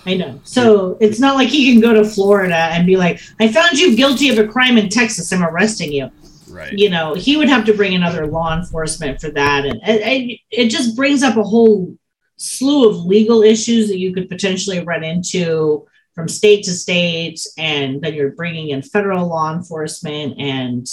[0.05, 0.41] I know.
[0.45, 3.97] So it's not like he can go to Florida and be like, I found you
[3.97, 5.33] guilty of a crime in Texas.
[5.33, 6.11] I'm arresting you.
[6.57, 6.73] Right.
[6.73, 9.67] You know, he would have to bring in other law enforcement for that.
[9.67, 11.95] And it, it just brings up a whole
[12.37, 17.41] slew of legal issues that you could potentially run into from state to state.
[17.59, 20.87] And then you're bringing in federal law enforcement, and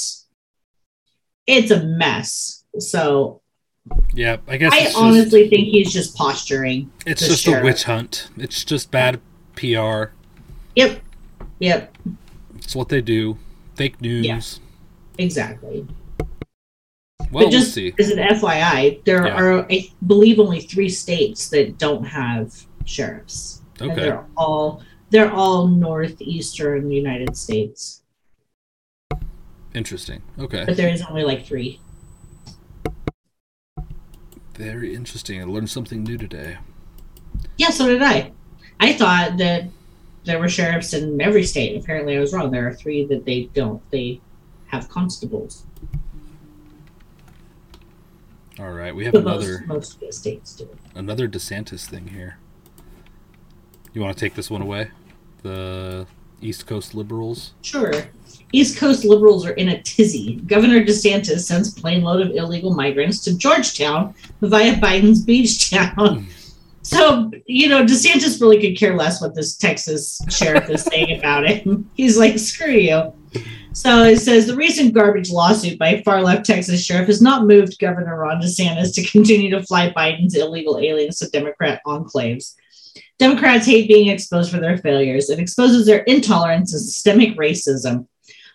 [1.47, 2.65] it's a mess.
[2.79, 3.41] So
[4.13, 4.73] yeah, I guess.
[4.73, 6.91] I honestly just, think he's just posturing.
[7.05, 7.61] It's just sheriff.
[7.61, 8.27] a witch hunt.
[8.35, 9.21] It's just bad
[9.55, 10.11] PR.
[10.75, 11.01] Yep.
[11.59, 11.97] Yep.
[12.55, 13.37] It's what they do.
[13.75, 14.59] Fake news.
[15.17, 15.85] Exactly.
[17.31, 19.41] Well, but just we'll as an FYI, there yeah.
[19.41, 22.53] are, I believe, only three states that don't have
[22.85, 23.61] sheriffs.
[23.81, 23.89] Okay.
[23.89, 28.03] And they're all they're all northeastern United States.
[29.73, 30.21] Interesting.
[30.39, 30.63] Okay.
[30.65, 31.79] But there is only like three.
[34.55, 35.41] Very interesting.
[35.41, 36.57] I learned something new today.
[37.57, 38.31] Yeah, so did I.
[38.79, 39.65] I thought that
[40.25, 41.81] there were sheriffs in every state.
[41.81, 42.51] Apparently, I was wrong.
[42.51, 43.81] There are three that they don't.
[43.89, 44.21] They
[44.73, 45.65] have constables.
[48.59, 49.63] All right, we have another.
[49.67, 50.67] Most, most states do.
[50.95, 52.37] Another DeSantis thing here.
[53.93, 54.89] You want to take this one away?
[55.43, 56.07] The
[56.41, 57.53] East Coast liberals.
[57.61, 57.93] Sure.
[58.51, 60.37] East Coast liberals are in a tizzy.
[60.47, 66.23] Governor DeSantis sends plane load of illegal migrants to Georgetown via Biden's beach town.
[66.23, 66.29] Hmm.
[66.83, 71.45] So, you know, DeSantis really could care less what this Texas sheriff is saying about
[71.45, 71.65] it.
[71.93, 73.13] He's like, screw you.
[73.73, 77.79] So it says the recent garbage lawsuit by far left Texas sheriff has not moved
[77.79, 82.53] Governor Ron DeSantis to continue to fly Biden's illegal aliens to Democrat enclaves.
[83.17, 85.31] Democrats hate being exposed for their failures.
[85.31, 88.07] It exposes their intolerance and systemic racism.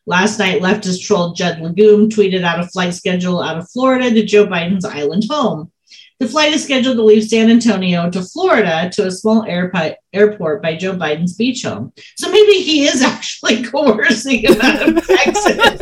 [0.06, 4.24] Last night, leftist troll Judd Legum tweeted out a flight schedule out of Florida to
[4.24, 5.72] Joe Biden's island home.
[6.20, 10.74] The flight is scheduled to leave San Antonio to Florida to a small airport by
[10.74, 11.92] Joe Biden's beach home.
[12.16, 15.80] So maybe he is actually coercing him out of Texas.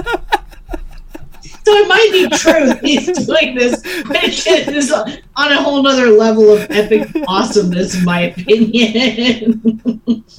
[1.64, 6.08] so it might be true he's doing this, but it is on a whole nother
[6.08, 10.22] level of epic awesomeness, in my opinion.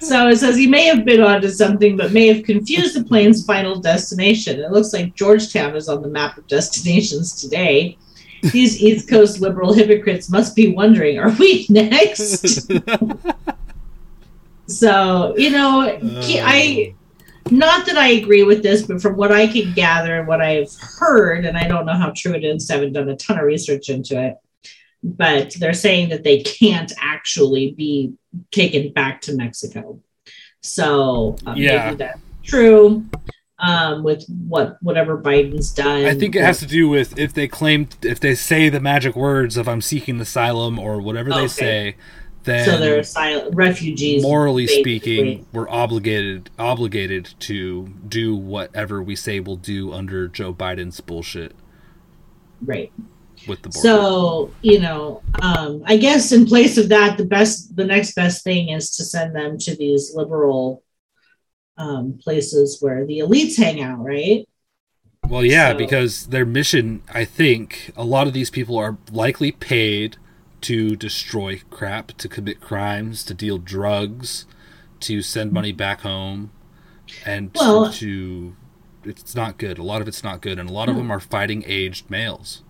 [0.00, 3.46] So it says he may have been onto something, but may have confused the plane's
[3.46, 4.60] final destination.
[4.60, 7.96] It looks like Georgetown is on the map of destinations today.
[8.52, 12.70] These East Coast liberal hypocrites must be wondering, are we next?
[14.66, 16.94] so, you know, I
[17.50, 20.72] not that I agree with this, but from what I can gather and what I've
[20.80, 23.44] heard, and I don't know how true it is, I haven't done a ton of
[23.44, 24.36] research into it,
[25.02, 28.14] but they're saying that they can't actually be
[28.50, 30.00] taken back to Mexico.
[30.62, 33.04] So um, yeah, maybe that's true.
[33.66, 37.48] Um, with what whatever Biden's done, I think it has to do with if they
[37.48, 41.96] claim if they say the magic words of "I'm seeking asylum" or whatever they say.
[42.42, 44.22] Then so they're asylum refugees.
[44.22, 44.98] Morally basically.
[44.98, 51.54] speaking, we're obligated obligated to do whatever we say we'll do under Joe Biden's bullshit.
[52.60, 52.92] Right.
[53.46, 53.88] with the border.
[53.88, 58.44] So, you know, um, I guess in place of that, the best, the next best
[58.44, 60.82] thing is to send them to these liberal
[61.76, 64.46] um, places where the elites hang out, right?
[65.28, 69.52] Well, yeah, So- because their mission, I think, a lot of these people are likely
[69.52, 70.16] paid
[70.62, 74.46] to destroy crap, to commit crimes, to deal drugs,
[75.00, 76.50] to send money back home,
[77.24, 78.56] and Well- to.
[79.06, 79.76] It's not good.
[79.76, 81.02] A lot of it's not good, and a lot of No.
[81.02, 82.62] them are fighting aged males.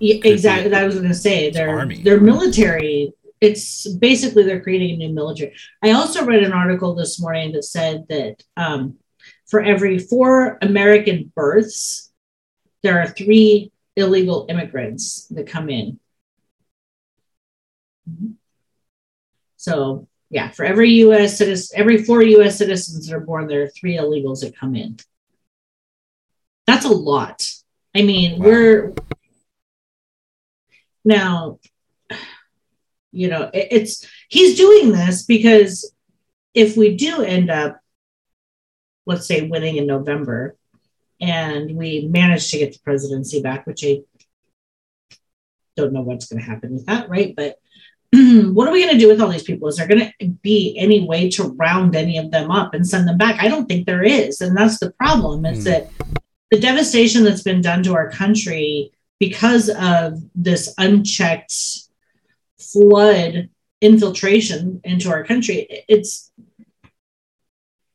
[0.00, 0.70] Yeah, exactly.
[0.70, 2.00] That I was going to say their army.
[2.02, 3.12] their military.
[3.40, 5.54] It's basically they're creating a new military.
[5.82, 8.96] I also read an article this morning that said that um,
[9.46, 12.12] for every four American births,
[12.82, 15.98] there are three illegal immigrants that come in.
[19.56, 21.38] So yeah, for every U.S.
[21.38, 22.58] citizen, every four U.S.
[22.58, 24.98] citizens that are born, there are three illegals that come in.
[26.66, 27.50] That's a lot.
[27.94, 28.46] I mean, Wow.
[28.46, 28.94] we're
[31.04, 31.60] now,
[33.14, 35.92] you know, it- it's he's doing this because
[36.52, 37.78] if we do end up,
[39.06, 40.56] let's say, winning in November,
[41.20, 44.02] and we manage to get the presidency back, which I
[45.76, 47.34] don't know what's going to happen with that, right?
[47.36, 47.58] But
[48.12, 49.68] what are we going to do with all these people?
[49.68, 53.08] Is there going to be any way to round any of them up and send
[53.08, 53.42] them back?
[53.42, 55.44] I don't think there is, and that's the problem.
[55.46, 55.64] Is Hmm.
[55.70, 55.90] that
[56.50, 61.54] the devastation that's been done to our country because of this unchecked
[62.74, 63.48] flood
[63.80, 66.30] infiltration into our country it's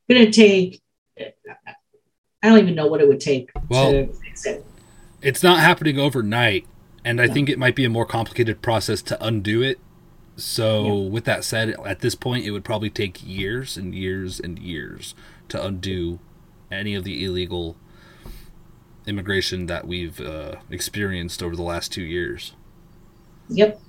[0.09, 0.81] going to take
[2.41, 4.65] i don't even know what it would take Well- to fix it
[5.21, 6.65] It's not happening overnight,
[7.03, 7.33] and I No.
[7.33, 9.77] think it might be a more complicated process to undo it.
[10.37, 11.09] So, Yeah.
[11.09, 15.15] with that said, at this point, it would probably take years and years and years
[15.49, 16.19] to undo
[16.71, 17.75] any of the illegal
[19.05, 22.53] immigration that we've uh, experienced over the last two years.
[23.49, 23.81] yep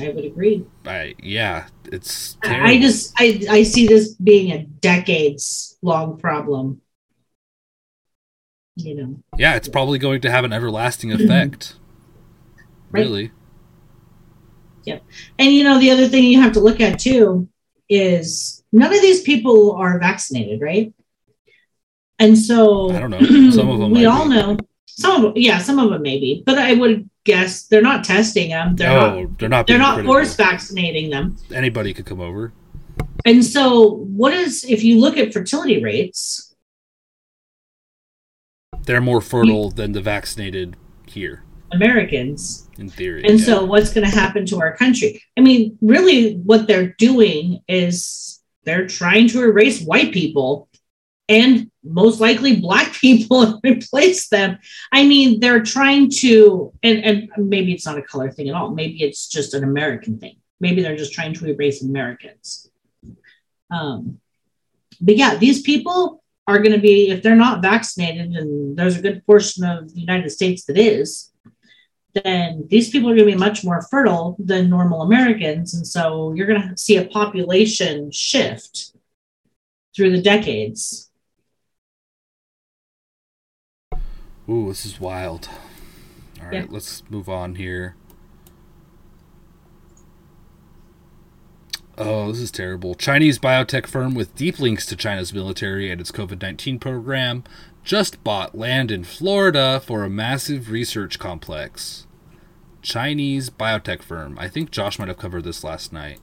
[0.00, 2.66] i would agree I yeah, it's I- terrible.
[2.68, 6.80] i just i i see this being a decades long problem
[8.76, 11.76] you know yeah, it's probably going to have an everlasting effect.
[12.92, 13.02] Right.
[13.02, 13.30] Really,
[14.84, 15.04] Yep,
[15.38, 17.48] And you know, the other thing you have to look at too
[17.88, 20.92] is none of these people are vaccinated, right?
[22.18, 23.50] And so I don't know.
[23.52, 24.30] Some of them we all be.
[24.34, 24.58] know
[25.00, 28.50] some of them, yeah, some of them maybe, but I would guess they're not testing
[28.50, 28.76] them.
[28.76, 29.66] They're no, not they're not.
[29.66, 30.14] they're not critical.
[30.14, 31.36] force vaccinating them.
[31.52, 32.52] Anybody could come over.
[33.24, 36.54] And so what is if you look at fertility rates,
[38.84, 40.76] They're more fertile than the vaccinated
[41.06, 43.24] here, Americans, in theory.
[43.24, 43.44] And yeah.
[43.44, 45.22] so, what's going to happen to our country?
[45.36, 50.68] I mean, really, what they're doing is they're trying to erase white people
[51.28, 54.58] and most likely black people replace them.
[54.92, 58.70] I mean, they're trying to, and, and maybe it's not a color thing at all.
[58.70, 60.36] Maybe it's just an American thing.
[60.60, 62.70] Maybe they're just trying to erase Americans.
[63.70, 64.20] Um,
[65.00, 69.02] but yeah, these people are going to be, if they're not vaccinated, and there's a
[69.02, 71.30] good portion of the United States that is,
[72.12, 75.74] then these people are going to be much more fertile than normal Americans.
[75.74, 78.92] And so you're going to see a population shift
[79.94, 81.09] through the decades.
[84.50, 85.48] Ooh, this is wild.
[86.40, 86.66] All right, Yeah.
[86.68, 87.94] let's move on here.
[91.96, 92.94] Oh, this is terrible.
[92.94, 97.44] Chinese biotech firm with deep links to China's military and its COVID 19 program
[97.84, 102.06] just bought land in Florida for a massive research complex.
[102.80, 104.38] Chinese biotech firm.
[104.38, 106.20] I think Josh might have covered this last night.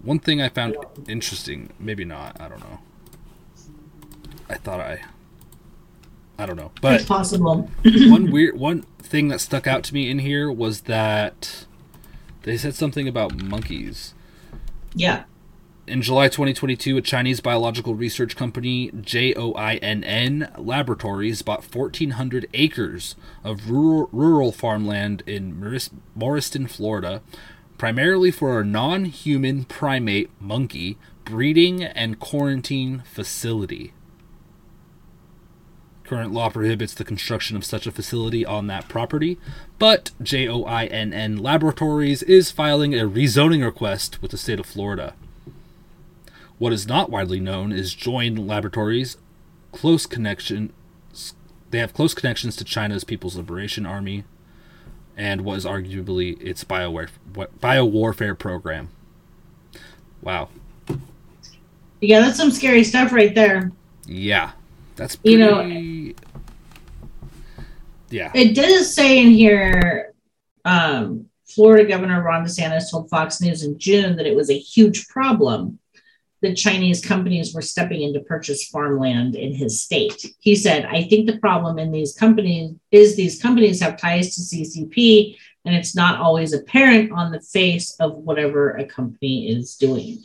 [0.00, 0.76] One thing I found
[1.06, 2.78] interesting, maybe not, I don't know.
[4.48, 5.02] I thought I.
[6.38, 6.70] I don't know.
[6.80, 7.68] But it's possible.
[7.84, 11.66] one weird one thing that stuck out to me in here was that
[12.42, 14.14] they said something about monkeys.
[14.94, 15.24] Yeah.
[15.88, 24.10] In July 2022, a Chinese biological research company, JOINN Laboratories, bought 1,400 acres of rural,
[24.12, 27.22] rural farmland in Morris, Morriston, Florida,
[27.78, 33.92] primarily for a non human primate monkey breeding and quarantine facility.
[36.08, 39.36] Current law prohibits the construction of such a facility on that property,
[39.78, 45.12] but JOINN Laboratories is filing a rezoning request with the state of Florida.
[46.56, 49.18] What is not widely known is JOINN Laboratories
[49.70, 50.72] close connection
[51.70, 54.24] they have close connections to China's People's Liberation Army
[55.14, 56.90] and what is arguably its bio
[57.34, 58.88] biowarfare program.
[60.22, 60.48] Wow.
[62.00, 63.72] Yeah, that's some scary stuff right there.
[64.06, 64.52] Yeah.
[64.98, 66.14] That's pretty You know-
[68.10, 68.32] Yeah.
[68.34, 70.12] It does say in here,
[70.64, 75.08] um, Florida Governor Ron DeSantis told Fox News in June that it was a huge
[75.08, 75.78] problem
[76.40, 80.24] that Chinese companies were stepping in to purchase farmland in his state.
[80.38, 84.40] He said, I think the problem in these companies is these companies have ties to
[84.42, 90.22] CCP, and it's not always apparent on the face of whatever a company is doing.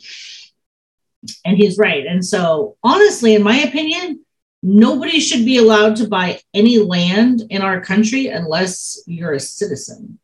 [1.44, 2.06] And he's right.
[2.06, 4.23] And so, honestly, in my opinion,
[4.64, 10.18] nobody should be allowed to buy any land in our country unless you're a citizen.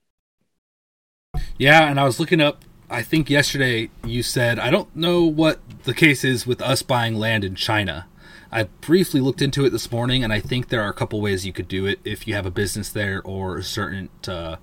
[1.59, 2.65] Yeah, and I was looking up.
[2.89, 7.15] I think yesterday you said I don't know what the case is with us buying
[7.15, 8.07] land in China.
[8.51, 11.47] I briefly looked into it this morning, and I think there are a couple ways
[11.47, 14.57] you could do it if you have a business there or certain uh,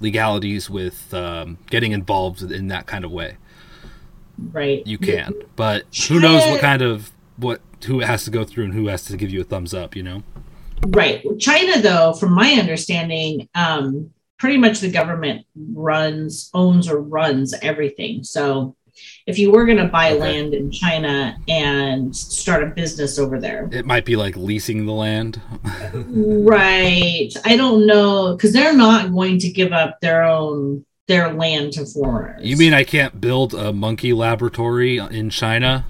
[0.00, 3.38] legalities with um, getting involved in that kind of way.
[4.38, 4.86] Right.
[4.86, 8.64] You can, but who knows what kind of what who it has to go through
[8.64, 9.94] and who has to give you a thumbs up.
[9.96, 10.22] You know.
[10.88, 11.24] Right.
[11.38, 18.22] China, though, from my understanding, um, pretty much the government runs, owns, or runs everything.
[18.22, 18.76] So
[19.26, 20.20] if you were going to buy Okay.
[20.20, 24.92] land in China and start a business over there, It might be like leasing the
[24.92, 25.40] land.
[26.08, 27.30] right?
[27.44, 31.84] I don't know because they're not going to give up their own their land to
[31.84, 32.46] foreigners.
[32.46, 35.86] You mean I can't build a monkey laboratory in China?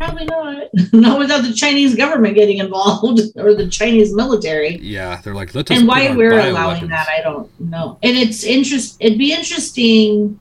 [0.00, 0.68] Probably not?
[0.92, 4.78] not without the Chinese government getting involved or the Chinese military.
[4.78, 8.96] Yeah, they're like, let's and why we're allowing that i don't know and it's interest
[9.00, 10.38] it'd be interesting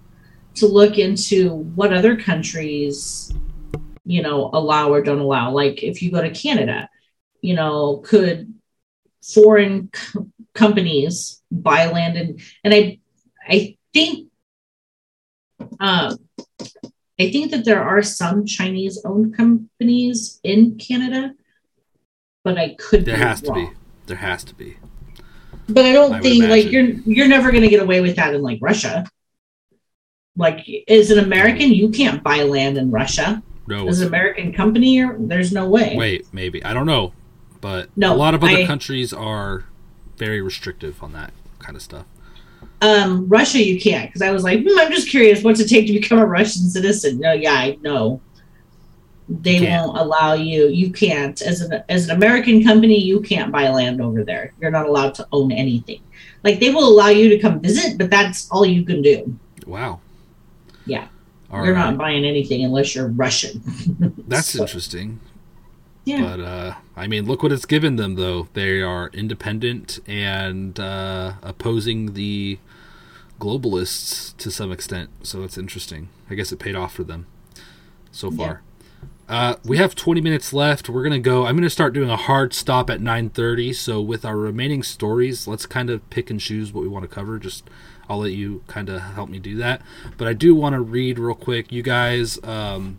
[0.55, 3.34] to look into what other countries
[4.05, 6.89] you know allow or don't allow like if you go to canada
[7.41, 8.53] you know could
[9.22, 12.99] foreign co- companies buy land and and i
[13.47, 14.30] i think
[15.80, 16.18] um
[17.20, 21.34] i think that there are some chinese owned companies in canada
[22.43, 23.59] but i could There be has to be.
[23.61, 23.76] wrong.
[24.07, 24.78] There has to be.
[25.67, 28.34] But I don't I think like you're you're never going to get away with that
[28.34, 29.05] in like Russia.
[30.36, 33.43] Like as an American, you can't buy land in Russia.
[33.67, 35.93] No, As an American company, there's no way.
[35.95, 37.13] wait, maybe I don't know,
[37.61, 39.65] but No, a lot of other I- countries are
[40.17, 42.05] very restrictive on that kind of stuff.
[42.82, 45.88] Um, Russia, you can't because I was like, hmm, I'm just curious, what's it take
[45.88, 47.20] to become a Russian citizen?
[47.20, 48.22] No, yeah, I know.
[49.28, 50.70] They won't allow you.
[50.70, 54.54] You can't as an as an American company, you can't buy land over there.
[54.60, 56.02] You're not allowed to own anything.
[56.44, 59.38] Like they will allow you to come visit, but that's all you can do.
[59.68, 60.00] Wow.
[60.88, 61.10] Yeah.
[61.52, 61.90] All you're right.
[61.92, 63.62] not buying anything unless you're Russian.
[64.28, 65.20] That's So- interesting.
[66.06, 66.22] Yeah.
[66.22, 68.48] But uh, I mean, look what it's given them, though.
[68.54, 72.58] They are independent and uh, opposing the
[73.40, 75.10] globalists to some extent.
[75.24, 76.10] So it's interesting.
[76.30, 77.26] I guess it paid off for them
[78.12, 78.62] so far.
[79.28, 80.90] Uh, we have 20 minutes left.
[80.90, 81.46] We're gonna go.
[81.46, 83.74] I'm gonna start doing a hard stop at 9:30.
[83.74, 87.08] So with our remaining stories, let's kind of pick and choose what we want to
[87.08, 87.38] cover.
[87.38, 87.70] Just
[88.10, 89.84] I'll let you kind of help me do that.
[90.18, 91.72] But I do want to read real quick.
[91.72, 92.44] You guys.
[92.44, 92.98] Um,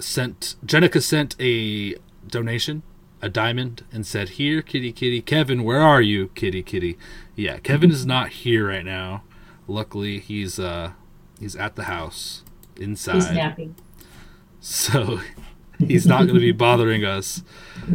[0.00, 1.94] sent Jenica sent a
[2.26, 2.82] donation,
[3.22, 6.98] a diamond, and said, "Here, kitty, kitty, Kevin, where are you, kitty, kitty?"
[7.40, 9.22] Yeah, Kevin is not here right now.
[9.66, 10.92] Luckily, he's uh
[11.38, 12.44] he's at the house
[12.76, 13.74] inside, He's napping.
[14.60, 15.20] so
[15.78, 17.42] he's not going to be bothering us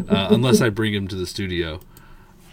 [0.10, 1.80] uh, unless I bring him to the studio.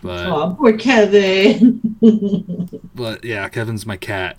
[0.02, 1.80] But Oh, poor Kevin.
[2.94, 4.36] but yeah, Kevin's my cat.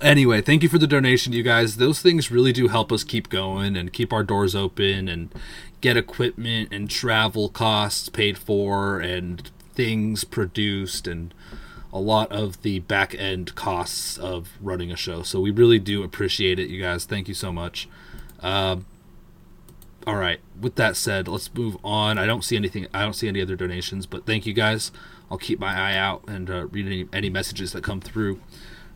[0.00, 1.76] Anyway, thank you for the donation, you guys.
[1.76, 5.34] Those things really do help us keep going and keep our doors open and
[5.82, 11.32] get equipment and travel costs paid for and things produced and
[11.92, 15.22] a lot of the back end costs of running a show.
[15.22, 17.04] So we really do appreciate it, you guys.
[17.04, 17.88] Thank you so much.
[18.40, 18.86] Um,
[20.06, 20.40] all right.
[20.60, 22.18] With that said, let's move on.
[22.18, 22.86] I don't see anything.
[22.92, 24.90] I don't see any other donations, but thank you guys.
[25.30, 28.40] I'll keep my eye out and uh, read any, any messages that come through.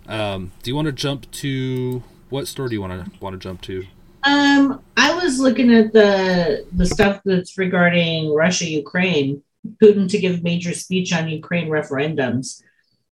[0.07, 3.39] Um, do you want to jump to what store do you want to want to
[3.39, 3.87] jump to?
[4.25, 9.43] um, I was looking at the the stuff that's regarding Russia Ukraine.
[9.83, 12.63] Putin to give major speech on Ukraine referendums.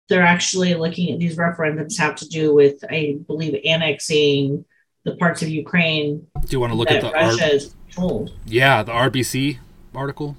[0.09, 4.64] They're actually looking at these referendums have to do with, I believe, annexing
[5.05, 8.32] the parts of Ukraine Do you want to look at the Russia R- is controlled.
[8.47, 9.59] yeah the RBC
[9.95, 10.36] article?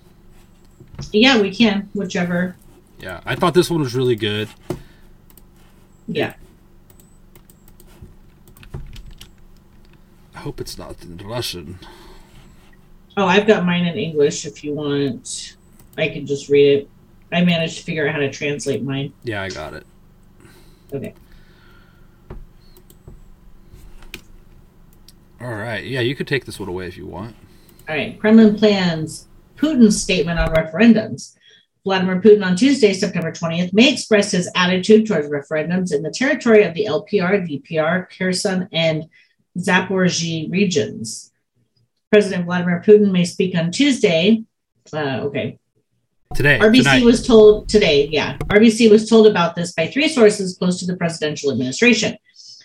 [1.11, 2.55] Yeah, we can, whichever.
[2.99, 4.49] Yeah, I thought this one was really good.
[6.07, 6.33] Yeah.
[10.33, 11.79] I hope it's not in Russian.
[13.17, 15.54] Oh, I've got mine in English if you want.
[15.97, 16.89] I can just read it.
[17.31, 19.13] I managed to figure out how to translate mine.
[19.23, 19.85] Yeah, I got it.
[20.93, 21.13] Okay.
[25.41, 25.83] All right.
[25.83, 27.35] Yeah, you could take this one away if you want.
[27.89, 28.19] All right.
[28.19, 29.27] Kremlin plans
[29.57, 31.35] Putin's statement on referendums.
[31.83, 36.63] Vladimir Putin on Tuesday, September 20th, may express his attitude towards referendums in the territory
[36.63, 39.05] of the LPR, DPR, Kherson, and
[39.57, 41.31] Zaporozhye regions.
[42.11, 44.43] President Vladimir Putin may speak on Tuesday.
[44.91, 45.59] Uh, okay.
[46.33, 46.59] Today.
[46.59, 47.03] RBC tonight.
[47.05, 48.37] was told today, yeah.
[48.49, 52.17] RBC was told about this by three sources close to the presidential administration.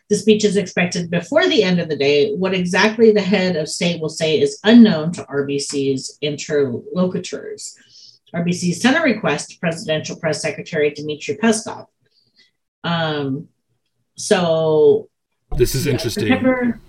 [0.09, 2.35] The speech is expected before the end of the day.
[2.35, 7.77] What exactly the head of state will say is unknown to RBC's interlocutors.
[8.35, 11.87] RBC sent a request to Presidential Press Secretary Dmitry Peskov.
[12.83, 13.49] Um,
[14.17, 15.09] so
[15.57, 16.27] This is yeah, interesting.
[16.27, 16.81] September-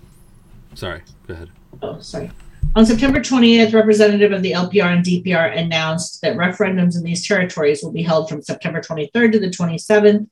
[0.74, 1.50] Sorry, go ahead.
[1.82, 2.30] oh, sorry.
[2.74, 7.82] On September 20th, representative of the LPR and DPR announced that referendums in these territories
[7.82, 10.26] will be held from September 23rd to the 27th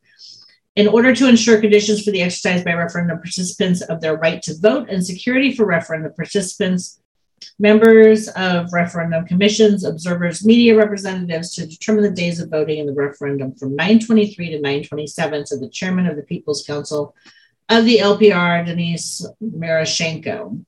[0.74, 4.58] in order to ensure conditions for the exercise by referendum participants of their right to
[4.58, 7.02] vote and security for referendum participants,
[7.58, 12.94] members of referendum commissions, observers, media representatives to determine the days of voting in the
[12.94, 17.14] referendum from 923 to 927 to the chairman of the People's Council
[17.68, 20.64] of the LPR, Denis Marashenko.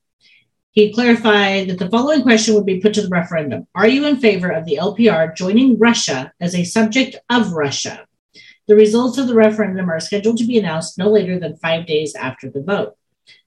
[0.72, 4.16] He clarified that the following question would be put to the referendum Are you in
[4.16, 8.06] favor of the LPR joining Russia as a subject of Russia?
[8.66, 12.14] The results of the referendum are scheduled to be announced no later than five days
[12.14, 12.96] after the vote.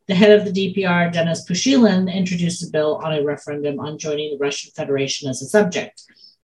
[0.07, 4.29] The head of the DPR, Denis Pushilin, introduced a bill on a referendum on joining
[4.29, 6.03] the Russian Federation as a subject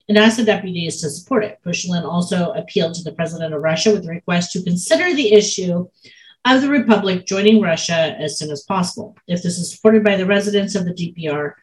[0.10, 1.60] and asked the deputies to support it.
[1.64, 5.88] Pushilin also appealed to the president of Russia with a request to consider the issue
[6.46, 10.26] of the republic joining Russia as soon as possible, if this is supported by the
[10.26, 11.54] residents of the DPR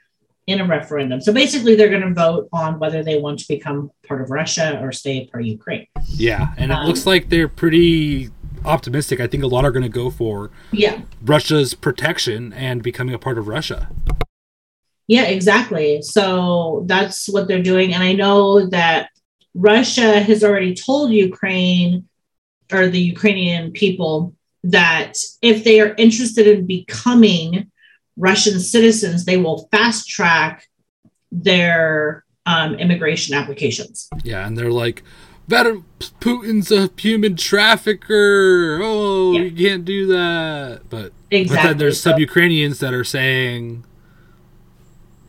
[0.46, 1.20] in a referendum.
[1.20, 4.78] So basically, they're going to vote on whether they want to become part of Russia
[4.80, 5.86] or stay part of Ukraine.
[6.06, 8.30] Yeah, and it Um, looks like they're pretty
[8.64, 9.20] optimistic.
[9.20, 13.18] I think a lot are going to go for Yeah, Russia's protection and becoming a
[13.18, 13.88] part of Russia.
[15.06, 16.02] yeah, exactly.
[16.02, 17.92] So that's what they're doing.
[17.94, 19.10] And I know that
[19.54, 22.08] Russia has already told Ukraine
[22.72, 24.34] or the Ukrainian people
[24.64, 27.70] that if they are interested in becoming
[28.16, 30.66] Russian citizens, they will fast track
[31.30, 34.08] their um, immigration applications.
[34.24, 35.02] Yeah, and they're like,
[35.46, 35.82] "Better
[36.20, 38.80] Putin's a human trafficker.
[38.82, 39.42] Oh, Yeah.
[39.42, 41.56] you can't do that." But Exactly.
[41.56, 43.84] but then there's So- some Ukrainians that are saying,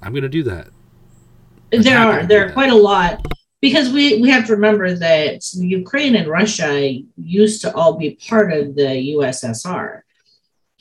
[0.01, 0.69] "I'm going to do that."
[1.71, 3.23] there are there are quite a lot
[3.62, 8.53] because we we have to remember that Ukraine and Russia used to all be part
[8.53, 10.01] of the USSR.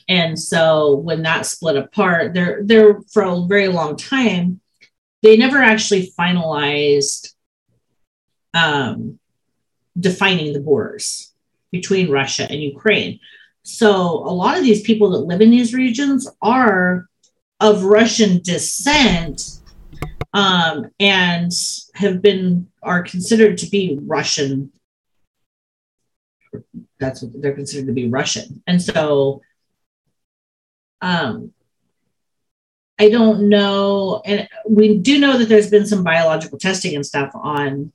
[0.07, 4.61] And so when that split apart, there there for a very long time,
[5.21, 7.33] they never actually finalized
[8.53, 9.19] um,
[9.99, 11.33] defining the borders
[11.71, 13.19] between Russia and Ukraine.
[13.63, 17.07] So a lot of these people that live in these regions are
[17.59, 19.59] of Russian descent
[20.33, 21.51] um, and
[21.95, 24.71] have been are considered to be Russian.
[26.99, 29.41] That's what they're considered to be Russian, and so
[31.01, 31.53] um,
[32.97, 37.31] I don't know, and we do know that there's been some biological testing and stuff
[37.33, 37.93] on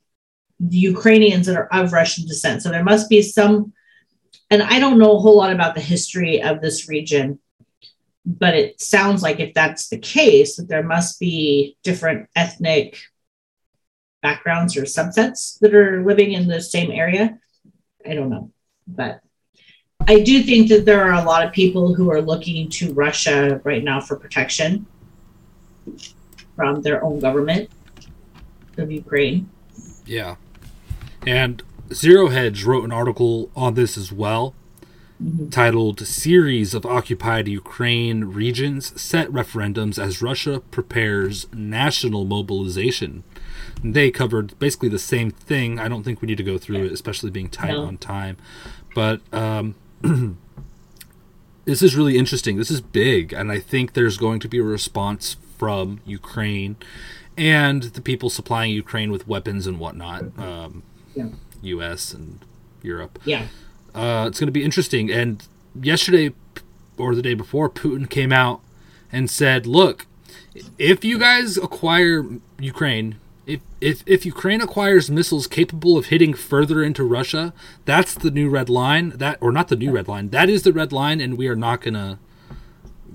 [0.59, 2.63] the Ukrainians that are of Russian descent.
[2.63, 3.73] So there must be some,
[4.49, 7.39] and I don't know a whole lot about the history of this region
[8.25, 12.97] but it sounds like if that's the case that there must be different ethnic
[14.27, 17.25] backgrounds or subsets that are living in the same area
[18.09, 18.45] i don't know
[19.01, 19.13] but
[20.13, 23.37] i do think that there are a lot of people who are looking to russia
[23.69, 24.69] right now for protection
[26.55, 27.63] from their own government
[28.81, 29.39] of ukraine
[30.05, 30.33] Yeah,
[31.25, 31.53] and
[31.93, 34.45] Zero Hedge wrote an article on this as well.
[35.23, 35.49] Mhm.
[35.49, 43.23] titled Series of Occupied Ukraine Regions Set Referendums as Russia Prepares National Mobilization.
[43.83, 45.79] They covered basically the same thing.
[45.79, 47.83] I don't think we need to go through it, especially being tight No.
[47.85, 48.37] on time.
[48.93, 49.75] But um,
[51.65, 52.57] this is really interesting.
[52.57, 56.75] This is big, and I think there's going to be a response from Ukraine
[57.37, 60.83] and the people supplying Ukraine with weapons and whatnot, um,
[61.15, 61.29] Yeah.
[61.63, 62.13] U.S.
[62.13, 62.39] and
[62.81, 63.19] Europe.
[63.25, 63.47] yeah
[63.93, 65.11] Uh, it's going to be interesting.
[65.11, 65.43] And
[65.81, 66.33] yesterday
[66.97, 68.61] or the day before, Putin came out
[69.11, 70.05] and said, "Look,
[70.77, 72.25] if you guys acquire
[72.59, 73.15] Ukraine,
[73.47, 77.53] if if if Ukraine acquires missiles capable of hitting further into Russia,
[77.85, 79.09] that's the new red line.
[79.15, 80.29] That or not the new red line.
[80.29, 82.19] That is the red line, and we are not gonna."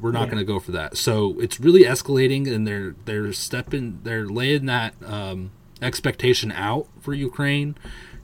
[0.01, 0.27] We're not Yeah.
[0.31, 0.97] going to go for that.
[0.97, 5.51] So it's really escalating, and they're they're stepping, they're laying that um,
[5.83, 7.75] expectation out for Ukraine,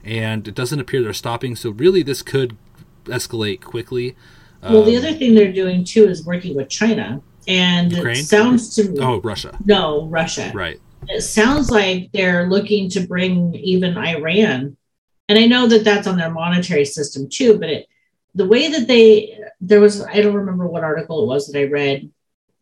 [0.03, 1.55] and it doesn't appear they're stopping.
[1.55, 2.57] So really, this could
[3.05, 4.15] escalate quickly.
[4.63, 8.17] well the Um, other thing they're doing too is working with china and Ukraine?
[8.17, 10.79] it sounds to me oh Russia, no russia right?
[11.07, 14.77] It sounds like they're looking to bring even Iran,
[15.29, 17.57] and I know that that's on their monetary system too.
[17.59, 17.87] But it,
[18.35, 21.63] the way that they there was I don't remember what article it was that I
[21.65, 22.09] read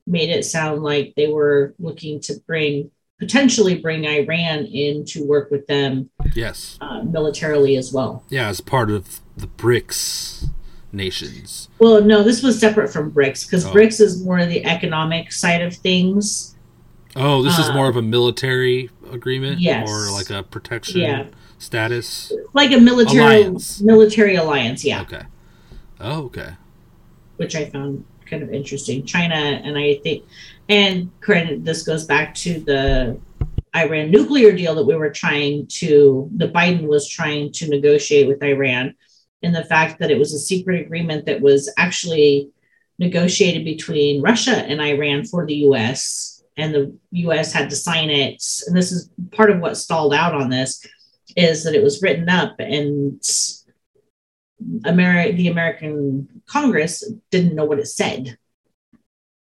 [0.08, 5.50] made it sound like they were looking to bring potentially bring Iran in to work
[5.50, 6.78] with them Yes.
[6.82, 8.24] uh, militarily as well.
[8.30, 10.50] Yeah, as part of the BRICS
[10.92, 11.70] nations.
[11.80, 13.72] Well, no, this was separate from BRICS because Oh.
[13.74, 16.55] BRICS is more the economic side of things.
[17.16, 19.90] Oh, this is Uh, more of a military agreement yes.
[19.90, 21.26] or like a protection Yeah.
[21.58, 22.32] status.
[22.54, 23.82] Like a military Alliance.
[23.82, 25.22] military alliance, yeah, Okay.
[26.02, 26.50] Oh, okay.
[27.38, 29.06] which I found kind of interesting.
[29.06, 30.24] China and I think,
[30.68, 33.18] and credit this goes back to the
[33.76, 38.42] Iran nuclear deal that we were trying to, the Biden was trying to negotiate with
[38.42, 38.94] Iran,
[39.44, 42.50] and the fact that it was a secret agreement that was actually
[43.00, 46.35] negotiated between Russia and Iran for the U.S.
[46.58, 47.52] and the U.S.
[47.52, 48.44] had to sign it.
[48.68, 50.86] And this is part of what stalled out on this
[51.36, 53.22] is that it was written up and
[54.86, 58.38] Ameri- the American Congress didn't know what it said.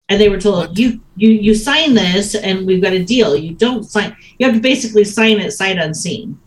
[0.09, 0.79] And they were told What?
[0.79, 3.37] you you you sign this and we've got a deal.
[3.37, 6.39] You don't sign you have to basically sign it sight unseen,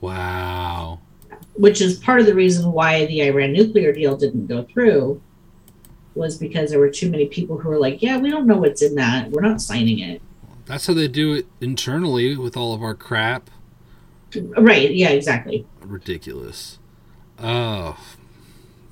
[0.00, 1.00] Wow.
[1.54, 5.20] which is part of the reason why the Iran nuclear deal didn't go through
[6.18, 8.82] was because there were too many people who were like, Yeah, we don't know what's
[8.82, 9.30] in that.
[9.30, 10.20] We're not signing it.
[10.66, 13.48] That's how they do it internally with all of our crap.
[14.58, 15.64] Right, yeah, exactly.
[15.80, 16.78] Ridiculous.
[17.38, 17.96] Oh,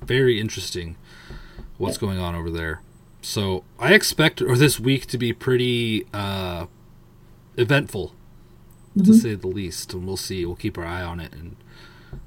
[0.01, 0.95] very interesting
[1.77, 2.81] what's going on over there.
[3.21, 6.65] So I expect or this week to be pretty uh,
[7.57, 8.13] eventful,
[8.97, 9.21] to Mhm.
[9.21, 9.93] say the least.
[9.93, 10.43] And we'll see.
[10.45, 11.33] We'll keep our eye on it.
[11.33, 11.55] And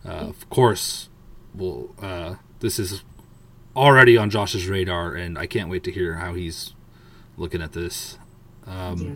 [0.05, 1.09] uh, of course,
[1.55, 1.95] we'll.
[2.01, 3.03] Uh, this is
[3.77, 6.75] already on Josh's radar, and I can't wait to hear how he's
[7.37, 8.19] looking at this.
[8.67, 9.15] Um, Yeah.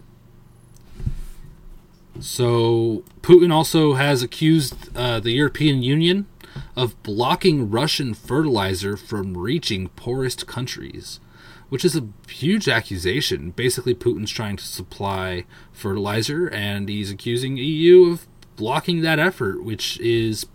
[2.21, 6.27] So Putin also has accused uh, the European Union
[6.77, 11.19] of blocking Russian fertilizer from reaching poorest countries,
[11.69, 13.51] which is a huge accusation.
[13.51, 18.27] Basically, Putin's trying to supply fertilizer, and he's accusing EU of
[18.57, 20.47] blocking that effort, which is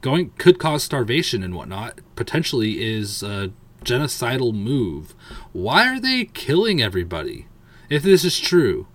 [0.00, 2.00] going could cause starvation and whatnot.
[2.16, 3.52] Potentially, is a
[3.84, 5.14] genocidal move.
[5.52, 7.46] Why are they killing everybody?
[7.88, 8.86] If this is true,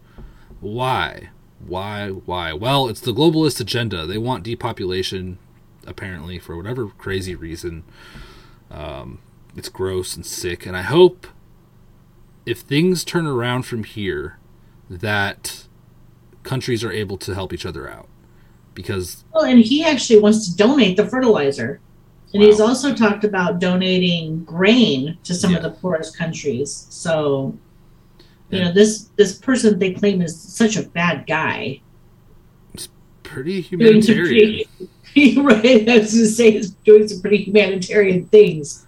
[0.60, 1.30] why?
[1.66, 2.10] Why?
[2.10, 2.54] Why?
[2.54, 4.06] Well, it's the globalist agenda.
[4.06, 5.40] They want depopulation,
[5.88, 7.84] apparently, for whatever crazy reason.
[8.70, 9.20] Um,
[9.56, 10.66] it's gross and sick.
[10.66, 11.28] And I hope
[12.46, 14.38] if things turn around from here,
[14.90, 15.68] that
[16.44, 18.08] countries are able to help each other out.
[18.74, 21.80] Because, Well, and he actually wants to donate the fertilizer.
[22.34, 26.88] And he's also talked about donating grain to some of the poorest countries.
[26.90, 27.56] So,
[28.50, 28.66] you Yeah.
[28.66, 31.80] know, this this person they claim is such a bad guy.
[33.22, 34.64] pretty humanitarian.
[35.14, 35.90] pretty, right?
[35.90, 38.86] I was going to say he's doing some pretty humanitarian things.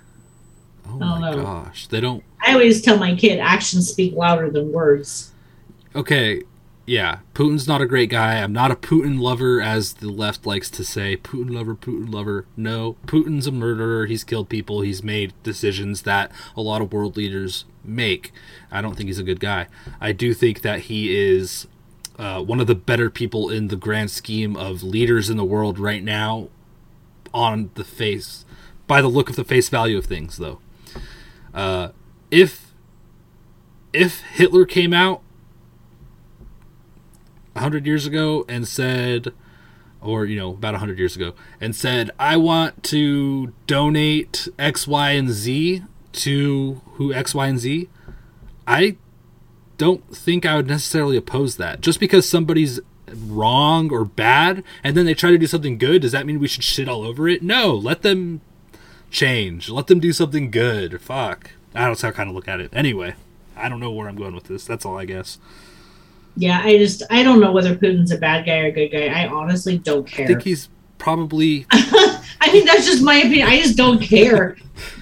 [0.88, 1.88] Oh don't my gosh.
[1.88, 2.24] They don't.
[2.46, 5.32] I always tell my kid actions speak louder than words.
[5.96, 6.42] okay,
[6.86, 8.36] yeah, Putin's not a great guy.
[8.36, 11.18] I'm not a Putin lover, as the left likes to say.
[11.18, 12.46] Putin lover, Putin lover.
[12.56, 14.06] No, Putin's a murderer.
[14.06, 14.82] He's killed people.
[14.82, 18.32] He's made decisions that a lot of world leaders make.
[18.72, 19.68] I don't think he's a good guy.
[20.00, 21.68] I do think that he is
[22.20, 25.80] uh, one of the better people in the grand scheme of leaders in the world
[25.80, 26.50] right now,
[27.34, 28.46] on the face,
[28.86, 30.60] by the look of the face value of things, though.
[31.52, 31.90] Uh,
[32.30, 32.74] if
[33.92, 35.22] if Hitler came out
[37.56, 39.34] 100 years ago and said
[40.02, 45.12] or you know about 100 years ago and said i want to donate x y
[45.12, 45.82] and z
[46.16, 47.90] to who x y and z.
[48.68, 48.98] I
[49.78, 51.82] don't think i would necessarily oppose that.
[51.82, 52.80] Just because somebody's
[53.28, 56.48] wrong or bad and then they try to do something good does that mean we
[56.48, 57.44] should shit all over it?
[57.44, 58.42] No let them
[59.12, 59.70] change.
[59.70, 61.02] Let them do something good.
[61.02, 61.52] Fuck.
[61.74, 62.72] I don't know how i kind of look at it.
[62.74, 63.16] Anyway
[63.56, 64.66] i don't know where i'm going with this.
[64.66, 65.38] That's all i guess
[66.38, 69.08] Yeah, I just I don't know whether Putin's a bad guy or a good guy.
[69.08, 70.26] I honestly don't care.
[70.26, 73.48] I think he's probably I mean, that's just my opinion.
[73.48, 74.58] I just don't care.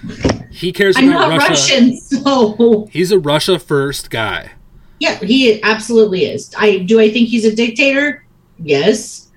[0.52, 1.74] he cares I'm about not Russia.
[1.74, 4.52] Russian, so He's a Russia first guy.
[5.00, 6.54] yeah, he absolutely is.
[6.58, 7.00] I do.
[7.00, 8.26] I think he's a dictator.
[8.60, 9.32] Yes.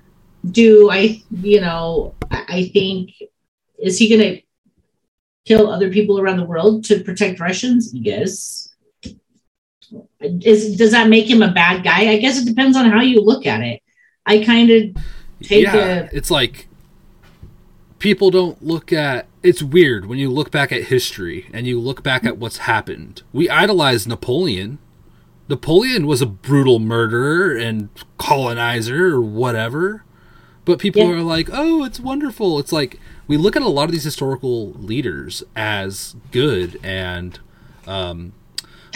[0.51, 1.21] Do I?
[1.31, 3.11] You know, I I think
[3.79, 4.41] is he going to
[5.45, 7.93] kill other people around the world to protect Russians?
[7.93, 8.66] Yes.
[10.21, 12.09] Is does that make him a bad guy?
[12.09, 13.81] I guess it depends on how you look at it.
[14.25, 14.83] I kind of
[15.43, 16.67] take yeah, a it's like
[17.99, 19.27] people don't look at.
[19.43, 23.21] It's weird when you look back at history and you look back at what's happened.
[23.31, 24.79] We idolize Napoleon,
[25.49, 30.03] Napoleon was a brutal murderer and colonizer or whatever.
[30.65, 31.19] But people Yeah.
[31.19, 34.73] are like, "Oh, it's wonderful." It's like we look at a lot of these historical
[34.73, 37.39] leaders as good and
[37.87, 38.33] um,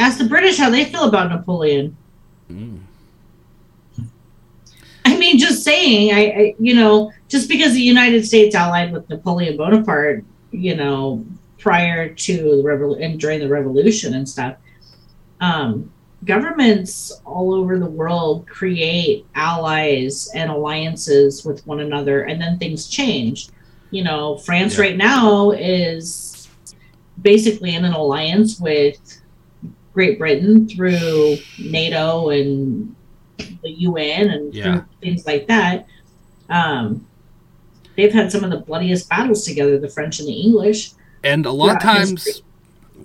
[0.02, 1.96] Ask the British how they feel about Napoleon.
[2.52, 2.80] Mm.
[5.06, 9.08] I mean, just saying, I, I, you know, just because the United States allied with
[9.10, 11.24] Napoleon Bonaparte, you know,
[11.60, 14.56] prior to the revol and during the revolution and stuff,
[15.40, 15.92] um,
[16.26, 22.88] governments all over the world create allies and alliances with one another, and then things
[22.88, 23.50] change.
[23.92, 24.82] You know, France Yeah.
[24.82, 26.48] right now is
[27.22, 29.21] basically in an alliance with
[29.94, 32.96] Great Britain through NATO and
[33.64, 34.84] the UN and Yeah.
[35.02, 35.88] things like that.
[36.50, 37.06] Um,
[37.98, 40.92] they've had some of the bloodiest battles together, the French and the English.
[41.24, 42.44] and a lot of times history.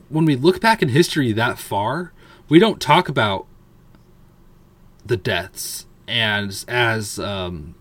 [0.09, 2.13] when we look back in history that far,
[2.49, 3.47] we don't talk about
[5.05, 7.75] the deaths and as um,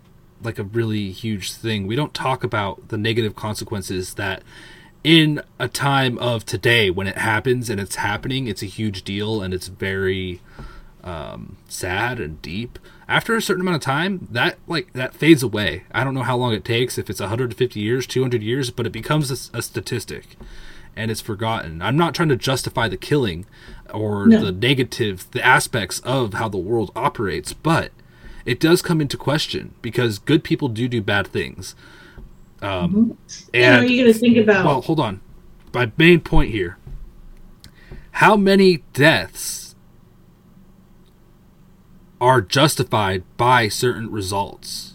[0.43, 1.87] like a really huge thing.
[1.87, 4.43] We don't talk about the negative consequences that
[5.05, 9.39] in a time of today when it happens and it's happening, it's a huge deal
[9.39, 10.41] and it's very
[11.03, 12.79] um, sad and deep.
[13.07, 15.83] After a certain amount of time, that like that fades away.
[15.91, 18.91] I don't know how long it takes, if it's 150 years, 200 years, but it
[18.91, 20.35] becomes a, a statistic,
[20.95, 21.83] and it's forgotten.
[21.83, 23.45] I'm not trying to justify the killing
[23.93, 24.43] or No.
[24.45, 27.91] the negative, the aspects of how the world operates, but
[28.43, 31.75] it does come into question because good people do do bad things.
[32.65, 33.17] Um,
[33.53, 35.21] you know, and you got to think about well, hold on.
[35.73, 36.77] My main point here.
[38.11, 39.75] How many deaths
[42.19, 44.93] are justified by certain results?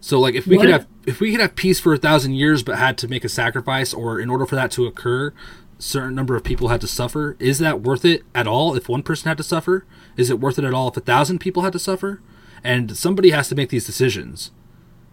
[0.00, 2.62] So like if we could have if we could have peace for a thousand years
[2.62, 5.32] but had to make a sacrifice or in order for that to occur,
[5.78, 9.02] certain number of people had to suffer, is that worth it at all if one
[9.02, 9.86] person had to suffer?
[10.18, 12.20] Is it worth it at all if a thousand people had to suffer?
[12.62, 14.50] And somebody has to make these decisions.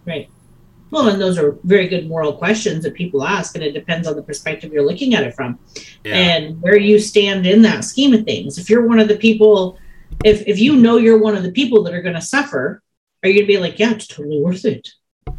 [0.04, 0.28] Right.
[0.92, 4.14] Well, and those are very good moral questions that people ask, and it depends on
[4.14, 5.58] the perspective you're looking at it from
[6.04, 6.14] Yeah.
[6.14, 8.58] and where you stand in that scheme of things.
[8.58, 9.78] If you're one of the people,
[10.22, 12.82] if if you know you're one of the people that are going to suffer,
[13.22, 14.86] are you going to be like, yeah, it's totally worth it?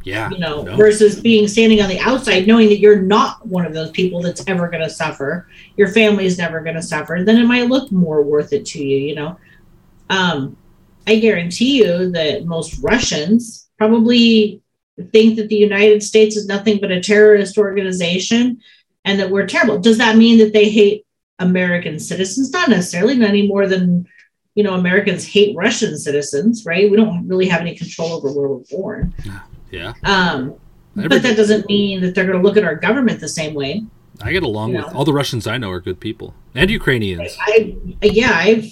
[0.06, 0.30] yeah.
[0.32, 0.76] You know, No.
[0.76, 4.44] versus being standing on the outside, knowing that you're not one of those people that's
[4.48, 5.48] ever going to suffer.
[5.78, 7.22] Your family is never going to suffer.
[7.24, 8.98] Then it might look more worth it to you.
[8.98, 9.38] You know,
[10.10, 10.58] um,
[11.06, 14.62] I guarantee you that most Russians probably
[15.12, 18.62] think that the United States is nothing but a terrorist organization
[19.06, 19.80] and that we're terrible.
[19.80, 21.06] Does that mean that they hate
[21.40, 22.52] American citizens?
[22.52, 24.08] Not necessarily, not any more than
[24.56, 26.90] you know Americans hate Russian citizens, right?
[26.90, 29.14] We don't really have any control over where we're born.
[29.72, 29.94] Yeah.
[30.04, 30.56] Um,
[30.96, 33.56] Every- but that doesn't mean that they're going to look at our government the same
[33.56, 33.84] way.
[34.22, 35.00] I get along You with know?
[35.00, 37.36] all the Russians I know are good people and Ukrainians.
[37.42, 38.66] I, yeah, I've,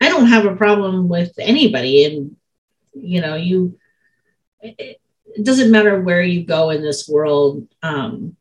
[0.00, 2.36] I don't have a problem with anybody, and
[2.94, 3.76] you know, you,
[4.62, 5.00] it,
[5.36, 7.66] it doesn't matter where you go in this world.
[7.82, 8.36] Um,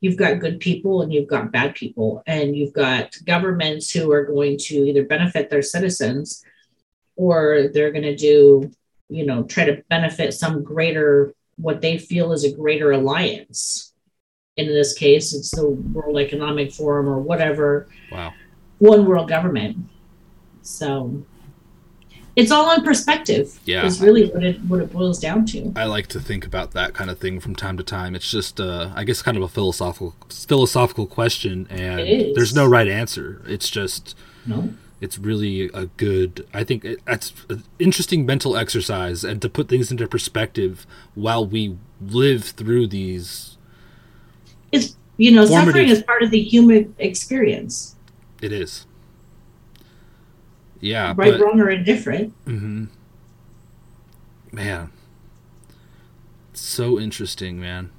[0.00, 4.24] you've got good people and you've got bad people, and you've got governments who are
[4.24, 6.44] going to either benefit their citizens
[7.16, 8.70] or they're going to do,
[9.08, 13.94] you know, try to benefit some greater, what they feel is a greater alliance.
[14.56, 18.34] In this case, it's the World Economic Forum or whatever Wow.
[18.78, 19.78] one world government.
[20.62, 21.24] So
[22.36, 23.58] it's all on perspective.
[23.64, 23.84] Yeah.
[23.86, 25.72] Is really what it what it boils down to.
[25.76, 28.14] I like to think about that kind of thing from time to time.
[28.14, 32.34] It's just, uh, I guess, kind of a philosophical philosophical question, and It is.
[32.36, 33.42] there's no right answer.
[33.46, 34.16] It's just,
[34.46, 34.70] No.
[35.00, 36.46] it's really a good.
[36.52, 41.46] I think it, that's an interesting mental exercise, and to put things into perspective while
[41.46, 43.56] we live through these.
[44.72, 45.66] It's you know, Formative.
[45.74, 47.94] suffering is part of the human experience.
[48.42, 48.84] It is.
[50.84, 52.34] Yeah, right, but wrong, or indifferent.
[52.44, 52.84] Mm-hmm.
[54.52, 54.90] man,
[56.52, 57.90] so interesting, man.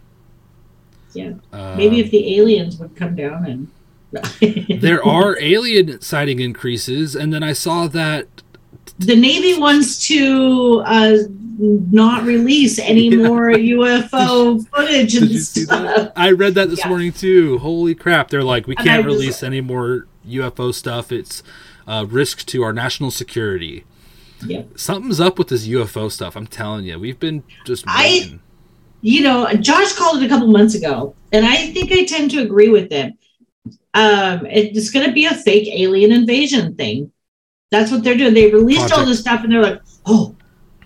[1.13, 1.33] Yeah.
[1.51, 3.71] Uh, Maybe if the aliens would come down and
[4.81, 8.27] there are alien sighting increases, and then I saw that
[8.99, 11.17] the Navy wants to uh,
[11.57, 13.27] not release any Yeah.
[13.27, 16.11] more UFO footage and stuff.
[16.15, 16.89] I read that this Yeah.
[16.89, 17.57] morning too.
[17.57, 18.29] Holy crap!
[18.29, 21.11] They're like, we can't release any more UFO stuff.
[21.11, 21.41] It's
[21.87, 23.83] a risk to our national security.
[24.45, 24.63] Yeah.
[24.75, 26.35] Something's up with this UFO stuff.
[26.35, 28.39] I'm telling you, we've been just I- waiting.
[29.01, 32.41] you know, Josh called it a couple months ago, and I think I tend to
[32.41, 33.13] agree with him.
[33.93, 37.11] Um, it's going to be a fake alien invasion thing.
[37.71, 38.33] That's what they're doing.
[38.33, 40.35] They released all this stuff, and they're like, "Oh,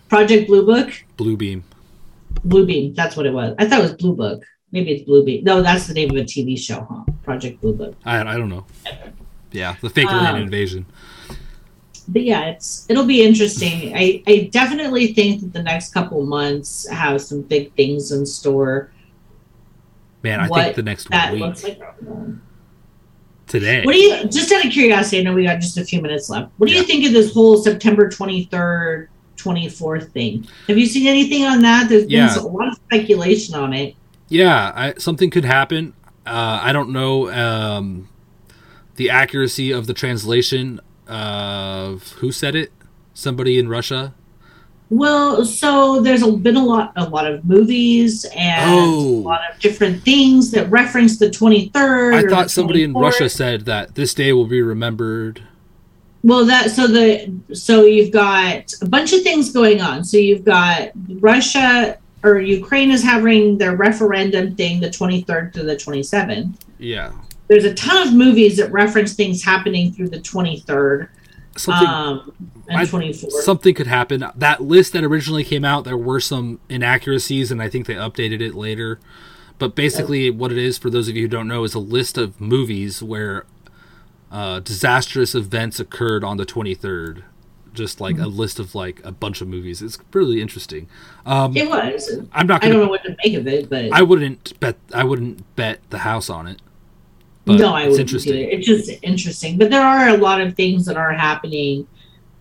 [0.10, 1.64] Project Blue Book, Blue beam.
[2.46, 3.56] Blue Beam." That's what it was.
[3.58, 4.44] I thought it was Blue Book.
[4.72, 5.44] Maybe it's Blue Beam.
[5.44, 7.04] No, that's the name of a TV show, huh?
[7.24, 7.96] Project Blue Book.
[8.06, 8.66] I I don't know.
[9.52, 10.86] Yeah, the fake Um, invasion.
[12.08, 13.96] but yeah, it's it'll be interesting.
[13.96, 18.92] I I definitely think that the next couple months have some big things in store.
[20.24, 21.80] Man, I What think the next That week looks like.
[23.48, 23.84] today.
[23.86, 25.20] What do you just out of curiosity?
[25.20, 26.52] I know we got just a few minutes left.
[26.58, 26.82] What do Yeah.
[26.82, 30.46] you think of this whole September twenty third, twenty fourth thing?
[30.68, 31.90] Have you seen anything on that?
[31.90, 32.28] There's Yeah.
[32.36, 33.96] been a lot of speculation on it.
[34.28, 35.94] Yeah, I, something could happen.
[36.28, 38.09] Uh, I don't know um,
[39.00, 40.78] the accuracy of the translation
[41.08, 42.70] of who said it.
[43.14, 44.14] Somebody in Russia.
[44.90, 49.00] Well, so there's a, been a lot, a lot of movies and Oh.
[49.00, 52.14] a lot of different things that reference the 23rd.
[52.14, 55.44] I thought somebody in Russia said that this day will be remembered.
[56.22, 60.04] Well, that so the so you've got a bunch of things going on.
[60.04, 60.90] So you've got
[61.22, 66.56] Russia or Ukraine is having their referendum thing the 23rd to the 27th.
[66.78, 67.14] Yeah,
[67.50, 71.10] There's a ton of movies that reference things happening through the 23rd
[71.58, 72.34] something um,
[72.68, 73.32] and 24th.
[73.32, 74.26] something could happen.
[74.36, 78.42] That list that originally came out, there were some inaccuracies, and I think they updated
[78.42, 79.00] it later.
[79.58, 82.18] But basically, what it is, for those of you who don't know, is a list
[82.18, 83.46] of movies where
[84.32, 87.24] uh, disastrous events occurred on the 23rd.
[87.72, 89.82] Just like a list of like a bunch of movies.
[89.82, 90.90] It's really interesting.
[91.26, 92.10] Um, it was.
[92.34, 92.86] I'm not I don't gonna.
[92.86, 94.76] know what to make of it, but I wouldn't bet.
[94.94, 96.62] I wouldn't bet the house on it.
[97.46, 98.36] But no, I it's interesting.
[98.36, 98.50] either.
[98.52, 99.58] It's just interesting.
[99.58, 101.88] But there are a lot of things that are happening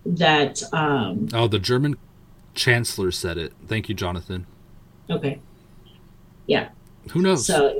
[0.05, 1.97] that um Oh, the German
[2.53, 3.53] chancellor said it.
[3.67, 4.45] Thank you, Jonathan.
[5.09, 5.39] okay.
[6.47, 6.69] Yeah.
[7.11, 7.45] Who knows?
[7.45, 7.77] So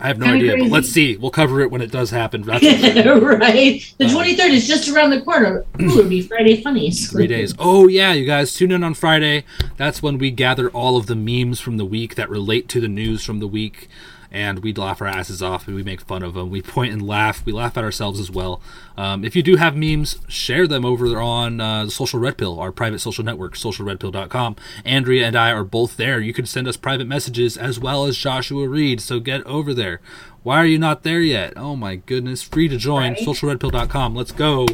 [0.00, 0.68] I have no idea, crazy.
[0.68, 1.16] but let's see.
[1.16, 2.42] We'll cover it when it does happen.
[2.46, 3.36] That's for sure.
[3.38, 3.94] right.
[3.98, 5.64] The Uh, twenty third is just around the corner.
[5.80, 7.08] Ooh, it'll be Friday funnies.
[7.12, 7.54] Three days.
[7.58, 9.44] Oh yeah, you guys tune in on Friday.
[9.76, 12.88] That's when we gather all of the memes from the week that relate to the
[12.88, 13.88] news from the week,
[14.32, 16.50] and we laugh our asses off and we make fun of them.
[16.50, 17.44] We point and laugh.
[17.44, 18.62] We laugh at ourselves as well.
[18.96, 22.38] Um, if you do have memes, share them over there on uh, the Social Red
[22.38, 24.56] Pill, our private social network, socialredpill.com.
[24.86, 26.18] Andrea and I are both there.
[26.18, 29.02] You can send us private messages as well as Joshua Reed.
[29.02, 30.00] So get over there.
[30.42, 31.52] Why are you not there yet?
[31.56, 32.42] Oh my goodness!
[32.42, 33.12] Free to join.
[33.12, 33.22] Right.
[33.22, 34.16] Socialredpill.com.
[34.16, 34.66] Let's go.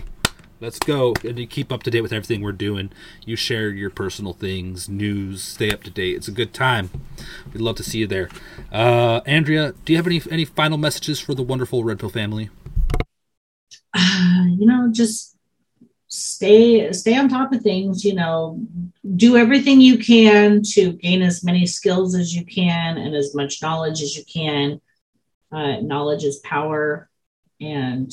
[0.61, 2.91] Let's go and you keep up to date with everything we're doing.
[3.25, 6.17] You share your personal things, news, stay up to date.
[6.17, 6.91] It's a good time.
[7.53, 8.29] We'd love to see you there.
[8.73, 12.51] Uh, Andrea, do you have any any final messages for the wonderful Red Pill family?
[13.95, 15.37] uh, you know, just
[16.09, 18.61] stay stay on top of things, you know,
[19.17, 23.63] do everything you can to gain as many skills as you can and as much
[23.63, 24.81] knowledge as you can.
[25.51, 27.09] Uh, knowledge is power.
[27.61, 28.13] And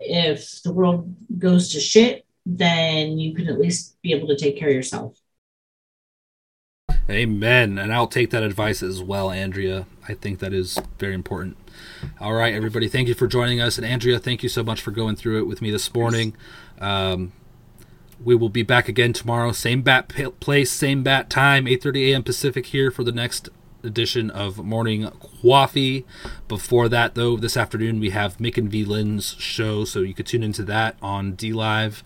[0.00, 4.58] if the world goes to shit, then you can at least be able to take
[4.58, 5.18] care of yourself.
[7.10, 7.78] Amen.
[7.78, 9.86] And I'll take that advice as well, Andrea.
[10.06, 11.56] I think that is very important.
[12.20, 13.78] All right, everybody, thank you for joining us.
[13.78, 16.34] And Andrea, thank you so much for going through it with me this morning.
[16.80, 17.32] Um,
[18.22, 20.08] we will be back again tomorrow, same bat
[20.40, 22.22] place, same bat time, 8:30 a.m.
[22.24, 23.48] Pacific here for the next
[23.82, 25.10] edition of Morning
[25.42, 26.04] Coffee.
[26.46, 30.26] Before that, though, this afternoon we have Mick and V Lynn's show, so you could
[30.26, 32.02] tune into that on D Live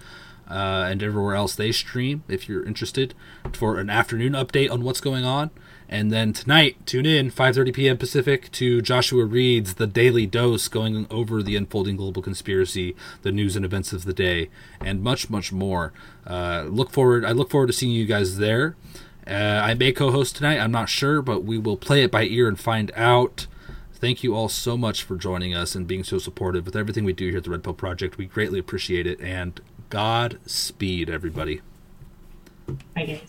[0.48, 3.14] uh, and everywhere else they stream if you're interested
[3.52, 5.50] for an afternoon update on what's going on.
[5.88, 7.98] And then tonight, tune in 5:30 p.m.
[7.98, 13.56] Pacific to Joshua Reed's The Daily Dose, going over the unfolding global conspiracy, the news
[13.56, 14.48] and events of the day,
[14.80, 15.92] and much, much more.
[16.26, 17.26] Uh, look forward.
[17.26, 18.74] I look forward to seeing you guys there.
[19.26, 20.58] Uh, I may co host tonight.
[20.58, 23.46] I'm not sure, but we will play it by ear and find out.
[23.92, 27.12] Thank you all so much for joining us and being so supportive with everything we
[27.12, 28.18] do here at the Red Pill Project.
[28.18, 29.20] We greatly appreciate it.
[29.20, 29.60] And
[29.90, 31.60] Godspeed, everybody.
[32.96, 33.20] Bye.